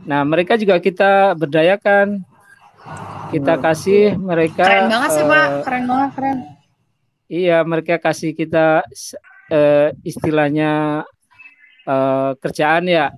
Nah, 0.07 0.23
mereka 0.23 0.55
juga 0.55 0.79
kita 0.79 1.35
berdayakan. 1.35 2.23
Kita 3.27 3.59
kasih 3.59 4.15
mereka 4.15 4.63
Keren 4.63 4.87
banget 4.87 5.11
sih, 5.19 5.25
Pak. 5.27 5.47
eh, 5.51 5.63
Keren 5.67 5.85
banget, 5.91 6.11
keren. 6.15 6.39
Iya, 7.27 7.59
mereka 7.67 7.99
kasih 7.99 8.31
kita 8.39 8.87
eh, 9.51 9.91
istilahnya 10.07 11.03
eh, 11.87 12.31
kerjaan 12.37 12.85
ya 12.85 13.15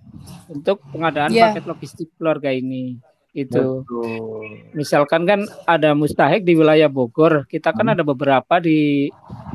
untuk 0.47 0.85
pengadaan 0.93 1.33
Iya. 1.33 1.57
paket 1.57 1.65
logistik 1.67 2.09
keluarga 2.15 2.53
ini. 2.53 3.01
Itu. 3.33 3.85
Betul. 3.85 4.75
Misalkan 4.75 5.23
kan 5.23 5.41
ada 5.63 5.93
mustahik 5.93 6.43
di 6.43 6.53
wilayah 6.53 6.89
Bogor, 6.91 7.47
kita 7.47 7.71
kan 7.71 7.87
Hmm. 7.87 7.95
ada 7.95 8.03
beberapa 8.03 8.59
di 8.59 9.09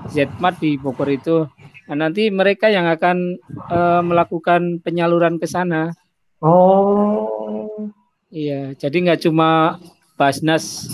Zmart 0.08 0.62
di 0.62 0.78
Bogor 0.78 1.10
itu. 1.10 1.50
Nah, 1.84 2.08
nanti 2.08 2.32
mereka 2.32 2.72
yang 2.72 2.88
akan 2.88 3.38
eh, 3.70 4.02
melakukan 4.06 4.80
penyaluran 4.80 5.36
ke 5.36 5.46
sana. 5.46 5.92
Oh. 6.40 7.92
Iya, 8.30 8.74
jadi 8.74 8.98
nggak 9.04 9.22
cuma 9.24 9.78
Basnas 10.16 10.88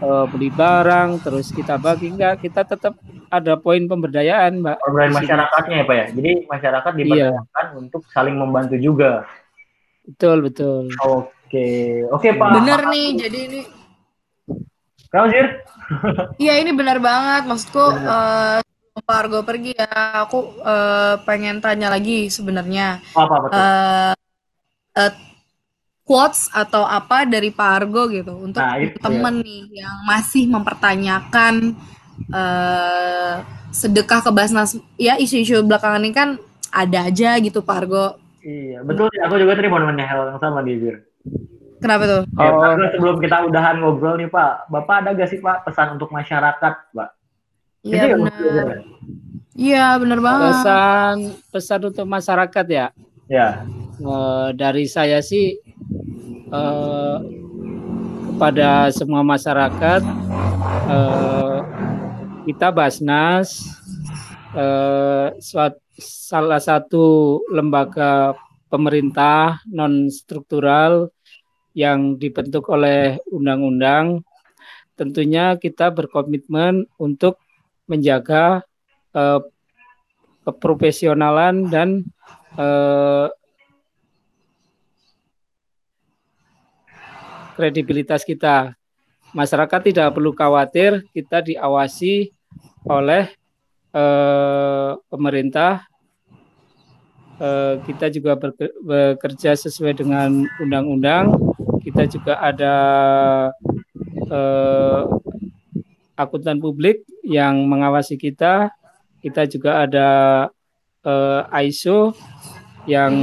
eh, 0.00 0.24
beli 0.30 0.48
barang 0.48 1.20
terus 1.20 1.50
kita 1.50 1.76
bagi 1.76 2.12
enggak, 2.14 2.40
kita 2.40 2.62
tetap 2.62 2.94
ada 3.30 3.54
poin 3.56 3.80
pemberdayaan, 3.86 4.60
Mbak. 4.60 4.76
Pemberdayaan 4.82 5.14
masyarakatnya 5.14 5.76
ya 5.78 5.84
Pak 5.86 5.96
ya. 5.96 6.06
Jadi 6.18 6.30
masyarakat 6.50 6.92
diberdayakan 6.98 7.66
untuk 7.78 8.02
saling 8.10 8.36
membantu 8.36 8.76
juga. 8.76 9.24
Betul, 10.04 10.42
betul. 10.42 10.90
Oke. 11.06 12.02
Oke 12.10 12.34
Pak. 12.34 12.50
Bener 12.58 12.80
nih, 12.90 13.08
jadi 13.14 13.38
ini 13.46 13.60
Kenapa 15.10 15.26
Zir? 15.34 15.46
Iya 16.38 16.62
ini 16.62 16.70
benar 16.70 17.02
banget 17.02 17.50
maksudku 17.50 17.82
eh 17.82 18.62
sebelum 18.62 19.02
Pak 19.02 19.18
Argo 19.18 19.38
pergi 19.42 19.74
ya 19.74 19.90
aku 20.22 20.38
eh, 20.62 21.14
pengen 21.26 21.58
tanya 21.58 21.90
lagi 21.90 22.30
sebenarnya 22.30 23.02
apa 23.18 23.36
betul? 23.42 23.58
eh 23.58 24.12
eh, 25.02 25.12
quotes 26.06 26.46
atau 26.54 26.86
apa 26.86 27.26
dari 27.26 27.50
Pak 27.50 27.70
Argo 27.74 28.06
gitu 28.06 28.38
untuk 28.38 28.62
Nah, 28.62 28.78
itu 28.78 29.02
temen 29.02 29.42
nih 29.42 29.82
yang 29.82 29.96
masih 30.06 30.46
mempertanyakan 30.46 31.74
eh 32.28 33.34
sedekah 33.70 34.20
ke 34.20 34.30
Basnas 34.30 34.70
ya 34.96 35.16
isu-isu 35.16 35.62
belakangan 35.62 36.00
ini 36.00 36.12
kan 36.12 36.28
ada 36.68 37.06
aja 37.06 37.38
gitu 37.38 37.60
Pak 37.60 37.76
Argo 37.78 38.06
Iya, 38.40 38.80
betul. 38.80 39.04
sih. 39.06 39.20
Aku 39.20 39.36
juga 39.36 39.52
tadi 39.52 39.68
mau 39.68 39.76
nanya 39.76 40.00
hal 40.02 40.20
yang 40.26 40.40
sama 40.40 40.60
di 40.60 40.72
Zir. 40.74 40.96
kenapa 41.76 42.04
tuh? 42.04 42.22
Ya, 42.34 42.48
Oh. 42.48 42.56
Pak, 42.58 42.88
sebelum 42.90 43.16
kita 43.18 43.36
udahan 43.44 43.76
ngobrol 43.78 44.16
nih 44.16 44.28
Pak, 44.28 44.52
Bapak 44.66 44.96
ada 44.98 45.12
gak 45.12 45.28
sih 45.28 45.38
Pak 45.38 45.60
pesan 45.62 45.94
untuk 45.94 46.08
masyarakat 46.08 46.74
Pak? 46.90 47.10
Iya 47.80 47.92
Itu 47.94 48.06
yang 48.06 48.20
benar 48.22 48.68
iya 49.52 49.86
benar 49.94 50.18
banget 50.18 50.52
Pesan 50.54 51.14
pesan 51.48 51.80
untuk 51.86 52.06
masyarakat 52.06 52.66
ya. 52.66 52.86
Ya. 53.26 53.48
Eh, 53.98 54.48
dari 54.54 54.84
saya 54.84 55.20
sih 55.20 55.60
eh, 56.50 57.16
kepada 58.26 58.88
semua 58.90 59.20
masyarakat 59.20 60.00
eh, 60.86 61.19
kita 62.46 62.72
Basnas 62.72 63.68
eh, 64.56 65.28
salah 66.00 66.60
satu 66.62 67.38
lembaga 67.52 68.32
pemerintah 68.72 69.60
non 69.68 70.08
struktural 70.08 71.12
yang 71.76 72.16
dibentuk 72.16 72.66
oleh 72.72 73.20
undang-undang 73.28 74.24
tentunya 74.96 75.56
kita 75.56 75.92
berkomitmen 75.92 76.88
untuk 76.96 77.36
menjaga 77.84 78.64
eh, 79.12 79.40
keprofesionalan 80.44 81.68
dan 81.68 82.04
eh, 82.56 83.28
kredibilitas 87.60 88.24
kita. 88.24 88.79
Masyarakat 89.30 89.80
tidak 89.94 90.10
perlu 90.10 90.34
khawatir, 90.34 91.06
kita 91.14 91.38
diawasi 91.38 92.34
oleh 92.82 93.30
eh, 93.94 94.90
pemerintah. 95.06 95.86
Eh, 97.40 97.74
kita 97.86 98.10
juga 98.10 98.34
bekerja 98.84 99.54
sesuai 99.54 100.02
dengan 100.02 100.44
undang-undang. 100.58 101.30
Kita 101.80 102.10
juga 102.10 102.42
ada 102.42 102.74
eh, 104.28 105.02
akuntan 106.18 106.58
publik 106.58 107.06
yang 107.22 107.70
mengawasi 107.70 108.18
kita. 108.18 108.74
Kita 109.22 109.46
juga 109.46 109.86
ada 109.86 110.08
eh, 111.06 111.70
ISO 111.70 112.18
yang 112.90 113.14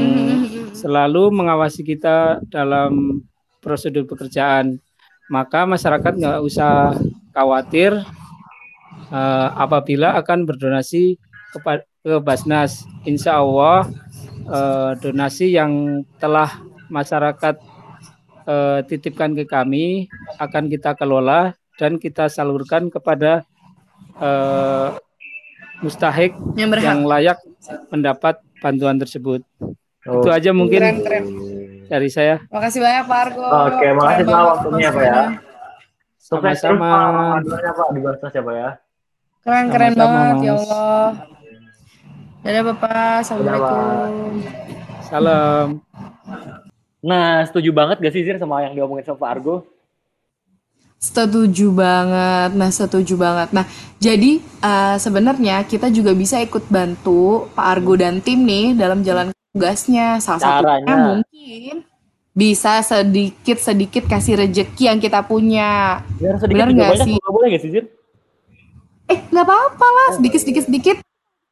selalu 0.71 1.35
mengawasi 1.35 1.83
kita 1.83 2.39
dalam 2.47 3.21
prosedur 3.59 4.07
pekerjaan. 4.07 4.79
Maka 5.27 5.67
masyarakat 5.67 6.13
nggak 6.15 6.39
usah 6.43 6.95
khawatir 7.35 7.91
eh, 9.11 9.47
apabila 9.55 10.15
akan 10.19 10.47
berdonasi 10.47 11.19
kepada 11.51 11.83
ke 12.07 12.23
Basnas. 12.23 12.87
Insya 13.03 13.43
Allah 13.43 13.91
eh, 14.47 14.91
donasi 15.03 15.51
yang 15.51 16.03
telah 16.23 16.63
masyarakat 16.87 17.59
eh, 18.47 18.79
titipkan 18.87 19.35
ke 19.35 19.43
kami 19.43 20.07
akan 20.39 20.71
kita 20.71 20.95
kelola 20.95 21.51
dan 21.75 21.99
kita 21.99 22.31
salurkan 22.31 22.87
kepada 22.87 23.43
eh, 24.23 24.89
mustahik 25.83 26.31
yang 26.55 26.71
berhak 26.71 26.87
yang 26.87 26.99
layak 27.03 27.37
mendapat 27.91 28.39
bantuan 28.63 28.95
tersebut. 28.97 29.43
Itu 30.07 30.31
Oh. 30.31 30.31
aja 30.31 30.55
mungkin 30.55 30.79
keren 30.79 31.03
keren 31.03 31.25
dari 31.87 32.09
saya. 32.11 32.35
makasih 32.51 32.79
banyak 32.83 33.03
Pak 33.07 33.19
Argo 33.27 33.47
Oke, 33.47 33.79
Keren 33.79 33.95
makasih 33.97 34.25
Pak 34.27 34.41
waktunya 34.43 34.89
Pak 34.91 35.03
ya. 35.03 35.21
Sukses 36.19 36.59
Sama-sama. 36.59 37.39
Pak 37.39 37.89
di 37.95 37.99
Basnas 38.03 38.33
ya 38.35 38.43
Pak 38.43 38.55
ya. 38.55 38.69
Keren 39.47 39.65
keren 39.71 39.93
Sama-sama, 39.95 40.11
banget 40.11 40.35
ya. 40.43 40.53
Allah. 40.59 41.07
Dadah 42.43 42.63
Bapak, 42.67 43.15
Assalamualaikum. 43.23 44.43
Salam. 45.07 45.67
Nah, 46.99 47.47
setuju 47.47 47.71
banget 47.71 48.03
gak 48.03 48.11
sih 48.11 48.27
Zir 48.27 48.35
sama 48.35 48.59
yang 48.67 48.75
diomongin 48.75 49.07
sama 49.07 49.23
Pak 49.23 49.31
Argo? 49.39 49.55
Setuju 50.99 51.71
banget. 51.71 52.57
Nah, 52.59 52.69
setuju 52.73 53.15
banget. 53.15 53.55
Nah, 53.55 53.63
jadi 54.01 54.43
eh, 54.43 54.95
sebenarnya 54.99 55.63
kita 55.63 55.87
juga 55.93 56.11
bisa 56.11 56.43
ikut 56.43 56.67
bantu 56.67 57.47
Pak 57.55 57.67
Argo 57.71 57.95
dan 57.95 58.19
tim 58.19 58.43
nih 58.43 58.75
dalam 58.75 58.99
jalan 59.05 59.31
tugasnya. 59.51 60.19
Salah 60.19 60.39
satunya 60.39 60.61
Caranya. 60.63 60.95
mungkin 60.95 61.75
bisa 62.37 62.85
sedikit-sedikit 62.85 64.05
kasih 64.05 64.45
rejeki 64.45 64.83
yang 64.93 64.99
kita 65.01 65.25
punya. 65.25 66.01
Ya 66.21 66.37
sedikit 66.37 66.69
Benar 66.69 66.75
nggak 66.75 66.91
sih? 67.01 67.13
nggak 67.17 67.33
boleh 67.33 67.47
gak 67.49 67.61
sih 67.65 67.71
Zir? 67.73 67.85
Eh, 69.07 69.19
nggak 69.31 69.45
apa-apa 69.47 69.87
lah, 69.87 70.09
sedikit-sedikit 70.19 70.63
sedikit. 70.69 70.97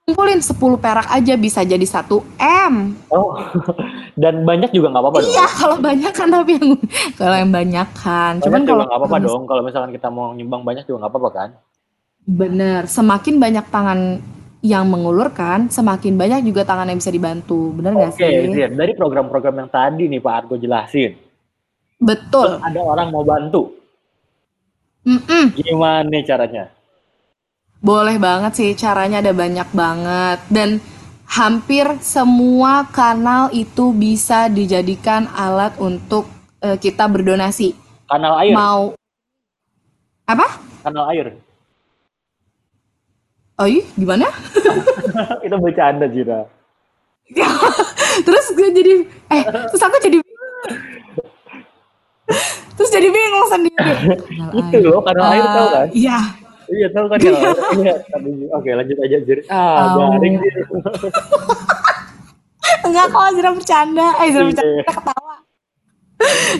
Kumpulin 0.05 0.38
10 0.38 0.53
perak 0.77 1.10
aja 1.10 1.34
bisa 1.34 1.65
jadi 1.65 1.81
1 1.81 2.21
M. 2.38 2.93
Oh, 3.10 3.34
dan 4.21 4.45
banyak 4.45 4.69
juga 4.69 4.93
nggak 4.93 5.01
apa-apa 5.01 5.17
dong. 5.25 5.34
Iya, 5.34 5.45
kalau 5.49 5.77
banyak 5.81 6.13
kan 6.13 6.27
tapi 6.29 6.51
yang 6.62 6.69
kalau 7.19 7.36
yang 7.41 7.49
banyak 7.49 7.88
kan. 7.97 8.34
Cuman 8.45 8.62
kalau 8.69 8.86
nggak 8.86 8.99
apa-apa 9.01 9.17
dong. 9.25 9.49
Kalau 9.49 9.62
misalkan 9.65 9.89
kita 9.89 10.13
mau 10.13 10.29
nyumbang 10.38 10.62
banyak 10.62 10.86
juga 10.86 11.01
nggak 11.01 11.12
apa-apa 11.17 11.29
kan? 11.34 11.49
Bener, 12.29 12.86
semakin 12.86 13.41
banyak 13.41 13.65
tangan 13.73 14.21
yang 14.65 14.89
mengulurkan, 14.89 15.69
semakin 15.69 16.17
banyak 16.17 16.41
juga 16.49 16.65
tangan 16.65 16.89
yang 16.89 16.97
bisa 16.97 17.13
dibantu. 17.13 17.69
Bener 17.78 17.93
nggak 17.93 18.13
Oke, 18.17 18.25
sih? 18.25 18.49
Zir. 18.49 18.73
Dari 18.73 18.93
program-program 18.97 19.56
yang 19.62 19.69
tadi 19.69 20.10
nih 20.10 20.21
Pak 20.25 20.34
Argo 20.34 20.56
jelasin, 20.58 21.13
Betul. 22.01 22.58
ada 22.60 22.80
orang 22.82 23.08
mau 23.13 23.21
bantu, 23.21 23.78
Mm-mm. 25.06 25.54
gimana 25.54 26.01
nih 26.10 26.25
caranya? 26.25 26.63
Boleh 27.80 28.17
banget 28.17 28.51
sih, 28.58 28.69
caranya 28.73 29.21
ada 29.21 29.30
banyak 29.38 29.69
banget. 29.69 30.39
Dan 30.49 30.82
hampir 31.30 31.86
semua 32.01 32.89
kanal 32.89 33.54
itu 33.54 33.93
bisa 33.93 34.49
dijadikan 34.49 35.30
alat 35.30 35.78
untuk 35.78 36.25
eh, 36.65 36.78
kita 36.82 37.06
berdonasi. 37.06 37.78
Kanal 38.10 38.34
air, 38.41 38.54
Mau 38.54 38.97
apa? 40.25 40.47
kanal 40.82 41.06
air. 41.13 41.38
Oh 43.56 43.63
iya, 43.63 43.84
gimana? 43.94 44.28
Itu 45.46 45.56
bercanda 45.58 46.06
Zira. 46.08 46.44
terus 48.22 48.46
gue 48.50 48.70
jadi 48.70 48.94
eh 49.28 49.41
terus 49.65 49.82
aku 49.82 49.98
jadi 50.00 50.18
terus 52.72 52.89
jadi 52.89 53.08
bingung 53.08 53.50
sendiri 53.50 53.91
Itu 54.62 54.78
loh, 54.84 55.02
kanal 55.02 55.32
air 55.32 55.46
tahu 55.46 55.68
kan? 55.68 55.88
Eh, 55.88 55.91
Iya. 55.98 56.20
Iya 56.65 56.88
tahu 56.91 57.06
kan 57.08 57.18
kanal 57.18 57.41
air. 57.41 57.58
Iya. 57.76 57.96
tadi- 58.06 58.50
Oke 58.52 58.70
lanjut 58.72 58.98
aja 59.00 59.18
Zir. 59.22 59.39
Ah, 59.48 59.76
Tahu. 59.88 60.00
garing 60.12 60.36
Zir. 60.38 60.56
Enggak 62.84 63.06
kok 63.08 63.26
Zira 63.32 63.50
bercanda. 63.52 64.08
Eh 64.15 64.26
Iya. 64.26 64.39
bercanda 64.44 64.84
ketawa. 64.86 65.36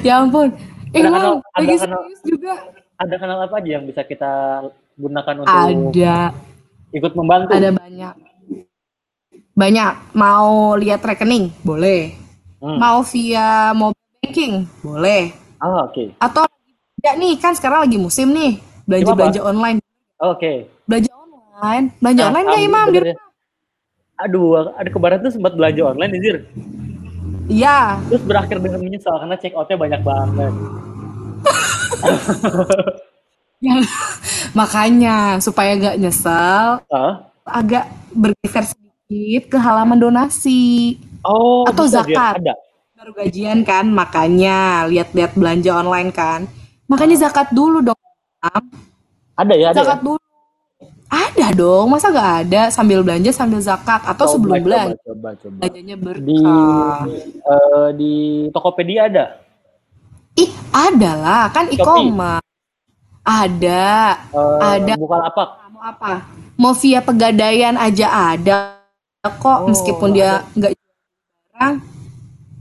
ya 0.02 0.14
ampun. 0.18 0.48
Eh 0.92 1.00
Ada 1.00 1.08
wow, 1.08 1.14
kanal- 1.14 1.42
ada 1.52 1.64
kanal- 1.68 2.04
serius 2.04 2.22
juga. 2.24 2.54
Ada 2.96 3.16
kanal 3.18 3.38
apa 3.44 3.56
aja 3.56 3.70
yang 3.72 3.84
bisa 3.84 4.02
kita 4.02 4.32
gunakan 4.96 5.36
untuk 5.38 5.52
Ada, 5.52 6.18
ikut 6.94 7.12
membantu? 7.18 7.50
ada 7.54 7.72
banyak. 7.74 8.16
Banyak. 9.56 9.94
Mau 10.14 10.76
lihat 10.76 11.02
rekening? 11.02 11.50
Boleh. 11.64 12.14
Hmm. 12.60 12.78
Mau 12.82 13.00
via 13.08 13.72
mobile 13.72 14.06
banking, 14.26 14.54
boleh. 14.82 15.32
Oh, 15.62 15.86
oke. 15.86 15.94
Okay. 15.94 16.08
Atau 16.18 16.44
ya 17.00 17.14
nih 17.14 17.38
kan 17.38 17.54
sekarang 17.54 17.86
lagi 17.86 18.02
musim 18.02 18.34
nih 18.34 18.58
belanja 18.90 19.14
belanja 19.14 19.42
online. 19.46 19.80
Oke. 20.18 20.38
Okay. 20.42 20.58
Belanja 20.90 21.12
online, 21.14 21.86
belanja 22.02 22.22
nah, 22.22 22.30
online 22.34 22.46
nggak 22.46 22.64
Imam 22.66 22.86
di 22.90 23.00
rumah? 23.06 23.24
Aduh, 24.16 24.72
ada 24.74 24.90
kebaran 24.90 25.20
tuh 25.22 25.32
sempat 25.36 25.54
belanja 25.54 25.82
online 25.86 26.12
nih 26.16 26.22
Zir. 26.24 26.38
Iya. 27.46 28.00
Terus 28.10 28.24
berakhir 28.26 28.58
dengan 28.64 28.82
menyesal 28.82 29.16
karena 29.22 29.36
check 29.38 29.54
outnya 29.54 29.78
banyak 29.78 30.02
banget. 30.02 30.54
ya, 33.62 33.76
makanya 34.60 35.40
supaya 35.40 35.76
gak 35.76 36.00
nyesel, 36.00 36.82
huh? 36.90 37.14
agak 37.46 37.86
bergeser 38.12 38.74
sedikit 38.74 39.54
ke 39.54 39.58
halaman 39.62 40.02
donasi. 40.02 40.98
Oh, 41.26 41.66
atau 41.66 41.86
zakat. 41.86 42.42
Ada. 42.42 42.54
Baru 42.96 43.12
gajian 43.14 43.62
kan, 43.62 43.86
makanya 43.92 44.90
lihat-lihat 44.90 45.38
belanja 45.38 45.72
online 45.78 46.10
kan. 46.10 46.50
Makanya 46.90 47.30
zakat 47.30 47.54
dulu 47.54 47.82
dong. 47.82 48.00
Ada 49.36 49.54
ya, 49.54 49.68
ada. 49.74 49.78
Zakat 49.84 50.00
ya? 50.02 50.06
dulu. 50.06 50.24
Ada 51.06 51.48
dong, 51.54 51.86
masa 51.94 52.10
gak 52.10 52.32
ada 52.48 52.62
sambil 52.74 53.06
belanja 53.06 53.30
sambil 53.30 53.62
zakat 53.62 54.02
atau 54.04 54.26
coba, 54.26 54.34
sebelum 54.34 54.56
coba, 54.58 54.66
belanja? 54.66 54.96
Coba, 55.06 55.30
coba. 55.38 55.58
Belanjanya 55.62 55.96
berkah. 56.02 56.26
Di 56.26 56.40
uh, 57.46 57.90
di 57.94 58.14
Tokopedia 58.50 59.02
ada? 59.06 59.26
Ih, 60.36 60.52
ada 60.74 61.12
lah, 61.16 61.44
kan 61.54 61.70
e-commerce. 61.72 62.45
Ada, 63.26 64.22
uh, 64.30 64.62
ada. 64.62 64.94
Bukan 64.96 65.22
apa? 65.26 65.44
Mau 65.74 65.82
apa? 65.82 66.12
Mau 66.56 66.74
via 66.78 67.02
pegadaian 67.02 67.76
aja 67.76 68.08
ada 68.08 68.78
kok, 69.26 69.66
oh, 69.66 69.68
meskipun 69.68 70.14
dia 70.14 70.46
nggak 70.54 70.72
barang. 70.78 71.76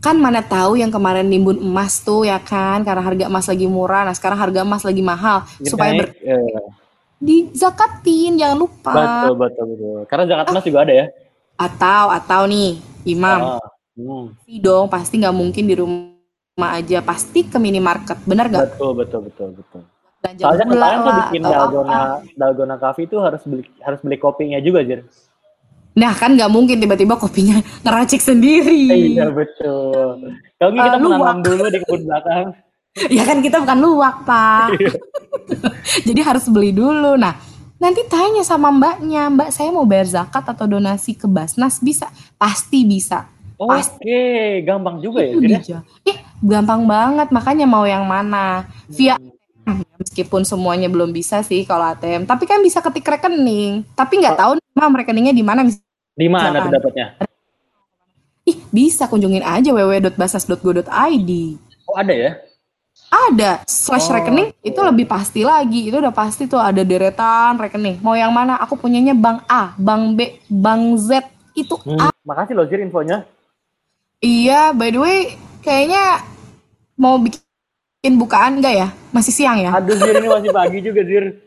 Kan 0.01 0.17
mana 0.17 0.41
tahu 0.41 0.81
yang 0.81 0.89
kemarin 0.89 1.29
nimbun 1.29 1.61
emas 1.61 2.01
tuh 2.01 2.25
ya 2.25 2.41
kan, 2.41 2.81
karena 2.83 3.05
harga 3.05 3.25
emas 3.29 3.47
lagi 3.47 3.69
murah. 3.69 4.09
Nah 4.09 4.17
sekarang 4.17 4.41
harga 4.41 4.65
emas 4.65 4.83
lagi 4.83 5.05
mahal, 5.05 5.45
Gini, 5.61 5.69
supaya 5.69 5.93
ber. 5.95 6.09
Uh 6.25 6.73
di 7.25 7.49
zakatin 7.57 8.37
jangan 8.37 8.59
lupa 8.61 8.93
betul 8.93 9.35
betul 9.41 9.65
betul 9.73 9.99
karena 10.13 10.25
zakat 10.29 10.47
emas 10.53 10.61
ah. 10.61 10.67
juga 10.69 10.79
ada 10.85 10.95
ya 10.95 11.07
atau 11.57 12.05
atau 12.13 12.43
nih 12.45 12.71
imam 13.09 13.41
ah. 13.57 13.69
hmm. 13.97 14.61
dong 14.61 14.87
pasti 14.93 15.23
nggak 15.23 15.33
mungkin 15.33 15.65
di 15.65 15.75
rumah 15.81 16.71
aja 16.77 17.01
pasti 17.01 17.49
ke 17.49 17.57
minimarket 17.57 18.21
benar 18.29 18.53
gak 18.53 18.77
betul 18.77 18.93
betul 18.93 19.21
betul 19.25 19.49
betul 19.57 19.83
Dan 20.25 20.41
soalnya 20.41 20.67
kemarin 20.67 20.99
tuh 21.05 21.15
bikin 21.21 21.43
dalgona 21.45 22.01
dalgona 22.33 22.77
coffee 22.81 23.05
itu 23.05 23.17
harus 23.21 23.45
beli 23.45 23.63
harus 23.85 24.01
beli 24.01 24.17
kopinya 24.17 24.57
juga 24.65 24.81
Jir 24.81 25.05
Nah 25.95 26.11
kan 26.17 26.35
nggak 26.35 26.51
mungkin 26.51 26.83
tiba-tiba 26.83 27.15
kopinya 27.15 27.63
ngeracik 27.87 28.19
sendiri. 28.19 29.15
Iya 29.15 29.31
betul. 29.31 30.35
Kalau 30.59 30.73
uh, 30.75 30.83
kita 30.83 30.99
menanam 30.99 31.39
dulu 31.39 31.71
di 31.71 31.79
kebun 31.79 32.03
belakang 32.03 32.51
ya 32.95 33.23
kan 33.27 33.43
kita 33.43 33.59
bukan 33.59 33.79
luwak 33.83 34.23
pak 34.23 34.79
iya. 34.79 34.95
jadi 36.07 36.21
harus 36.23 36.47
beli 36.47 36.71
dulu 36.71 37.19
nah 37.19 37.35
nanti 37.83 38.07
tanya 38.07 38.47
sama 38.47 38.71
mbaknya 38.71 39.27
mbak 39.35 39.51
saya 39.51 39.75
mau 39.75 39.83
bayar 39.83 40.07
zakat 40.07 40.47
atau 40.47 40.65
donasi 40.71 41.19
ke 41.19 41.27
Basnas 41.27 41.83
bisa 41.83 42.09
pasti 42.39 42.87
bisa 42.87 43.31
Oke, 43.55 43.87
okay. 44.03 44.67
gampang 44.67 44.99
juga 44.99 45.23
ya, 45.23 45.39
Itu 45.39 45.79
ya. 45.79 45.81
Ih, 46.03 46.19
gampang 46.43 46.91
banget. 46.91 47.31
Makanya 47.31 47.71
mau 47.71 47.87
yang 47.87 48.03
mana? 48.03 48.67
Via 48.91 49.15
hmm. 49.15 49.31
Meskipun 49.99 50.43
semuanya 50.43 50.91
belum 50.91 51.15
bisa 51.15 51.41
sih 51.47 51.63
kalau 51.67 51.95
ATM, 51.95 52.27
tapi 52.27 52.45
kan 52.47 52.61
bisa 52.63 52.83
ketik 52.83 53.07
rekening. 53.07 53.87
Tapi 53.95 54.21
nggak 54.21 54.37
tahu 54.39 54.53
nama 54.75 54.95
rekeningnya 55.01 55.35
di 55.35 55.45
mana. 55.45 55.67
Di 56.15 56.29
mana 56.31 56.63
tuh 56.63 56.73
dapatnya? 56.73 57.07
Ih, 58.45 58.59
bisa 58.69 59.09
kunjungin 59.09 59.41
aja 59.41 59.73
www.basnas.go.id. 59.73 61.31
Oh, 61.89 61.97
ada 61.97 62.13
ya? 62.13 62.31
Ada 63.11 63.63
slash 63.67 64.11
oh. 64.11 64.15
rekening 64.15 64.51
itu 64.63 64.81
lebih 64.83 65.07
pasti 65.07 65.47
lagi. 65.47 65.89
Itu 65.89 66.03
udah 66.03 66.15
pasti 66.15 66.47
tuh 66.51 66.61
ada 66.61 66.83
deretan 66.83 67.59
rekening. 67.59 68.03
Mau 68.03 68.15
yang 68.15 68.31
mana? 68.35 68.59
Aku 68.63 68.79
punyanya 68.79 69.15
bank 69.15 69.47
A, 69.47 69.75
bank 69.79 70.19
B, 70.19 70.39
bank 70.51 70.83
Z. 70.99 71.25
Itu 71.55 71.79
hmm. 71.83 71.99
A. 71.99 72.09
Makasih 72.27 72.55
loh 72.59 72.67
Jir 72.67 72.83
infonya. 72.83 73.27
Iya, 74.25 74.73
by 74.73 74.89
the 74.89 75.01
way, 75.01 75.21
kayaknya 75.61 76.25
mau 76.97 77.21
bikin 77.21 77.44
bukaan 78.13 78.61
enggak 78.61 78.75
ya? 78.77 78.89
Masih 79.09 79.33
siang 79.33 79.57
ya? 79.57 79.73
Aduh 79.73 79.97
Jir 79.97 80.21
ini 80.21 80.29
masih 80.29 80.51
pagi 80.53 80.79
juga 80.85 81.01
Jir. 81.01 81.41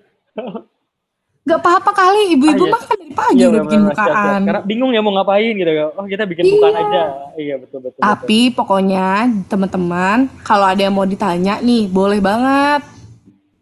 Gak 1.48 1.64
apa-apa 1.64 1.96
kali, 1.96 2.36
ibu-ibu 2.36 2.68
ah, 2.68 2.68
iya. 2.68 2.76
mah 2.76 2.84
kan 2.84 2.98
dari 3.00 3.14
pagi 3.16 3.40
iya, 3.40 3.48
udah 3.48 3.62
bikin 3.64 3.82
bukaan. 3.88 4.40
Karena 4.44 4.62
bingung 4.68 4.92
ya 4.92 5.00
mau 5.00 5.16
ngapain 5.16 5.54
gitu. 5.56 5.72
Oh 5.96 6.04
kita 6.04 6.24
bikin 6.28 6.44
iya. 6.44 6.52
bukaan 6.52 6.76
aja. 6.76 7.04
Iya 7.40 7.56
betul 7.64 7.80
betul. 7.88 8.00
Tapi 8.04 8.42
betul. 8.52 8.56
pokoknya 8.60 9.08
teman-teman 9.48 10.18
kalau 10.44 10.66
ada 10.68 10.82
yang 10.84 10.92
mau 10.92 11.08
ditanya 11.08 11.64
nih 11.64 11.88
boleh 11.88 12.20
banget. 12.20 12.84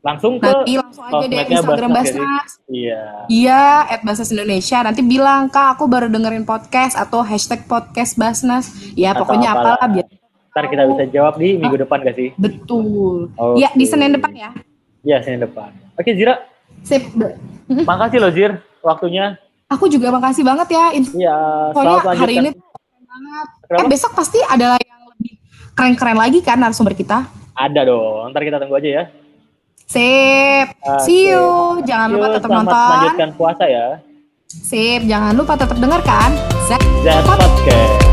Langsung 0.01 0.41
ke 0.41 0.49
Nanti 0.49 0.73
langsung 0.77 1.05
aja 1.05 1.25
deh 1.29 1.37
Instagram 1.45 1.91
Basnas. 1.93 2.49
Iya. 2.65 3.01
Iya, 3.29 3.65
at 3.89 4.01
Basnas 4.01 4.33
Indonesia. 4.33 4.77
Nanti 4.85 5.01
bilang, 5.01 5.49
Kak 5.49 5.77
aku 5.77 5.85
baru 5.85 6.09
dengerin 6.09 6.45
podcast 6.45 6.97
atau 6.97 7.21
hashtag 7.21 7.65
podcast 7.69 8.17
Basnas. 8.17 8.69
Ya 8.97 9.13
atau 9.13 9.25
pokoknya 9.25 9.53
apalah, 9.53 9.77
apalah 9.81 9.89
biar 9.93 10.05
Ntar 10.55 10.71
kita 10.71 10.87
bisa 10.87 11.03
jawab 11.11 11.35
di 11.35 11.59
minggu 11.59 11.83
depan 11.83 11.99
gak 11.99 12.15
sih? 12.15 12.31
Betul. 12.39 13.27
Okay. 13.35 13.59
Ya, 13.59 13.75
di 13.75 13.83
Senin 13.83 14.15
depan 14.15 14.31
ya. 14.31 14.55
Iya, 15.03 15.19
Senin 15.19 15.43
depan. 15.43 15.75
Oke, 15.99 16.15
Zira. 16.15 16.47
Sip. 16.79 17.11
Makasih 17.67 18.23
loh 18.23 18.31
Jir 18.31 18.63
waktunya. 18.79 19.35
Aku 19.67 19.91
juga 19.91 20.15
makasih 20.15 20.47
banget 20.47 20.71
ya. 20.71 20.95
Iya, 20.95 21.37
selamat 21.75 22.15
hari 22.15 22.39
ini 22.39 22.49
banget. 23.03 23.47
Eh 23.67 23.87
besok 23.91 24.15
pasti 24.15 24.39
ada 24.47 24.79
yang 24.79 25.01
lebih 25.11 25.35
keren-keren 25.75 26.15
lagi 26.23 26.39
kan 26.39 26.55
narasumber 26.55 26.95
kita? 26.95 27.27
Ada 27.51 27.91
dong. 27.91 28.31
Ntar 28.31 28.47
kita 28.47 28.55
tunggu 28.55 28.79
aja 28.79 28.89
ya. 28.95 29.03
Sip. 29.91 30.71
Uh, 30.87 31.03
See 31.03 31.35
you. 31.35 31.83
Jangan 31.83 32.15
lupa 32.15 32.27
tetap 32.31 32.47
nonton. 32.55 32.71
lanjutkan 32.95 33.29
puasa 33.35 33.67
ya. 33.67 33.99
Sip. 34.47 35.03
Jangan 35.03 35.35
lupa 35.35 35.59
tetap 35.59 35.75
dengarkan. 35.75 36.31
Z, 36.71 36.79
Z 37.03 37.07
Podcast. 37.27 38.04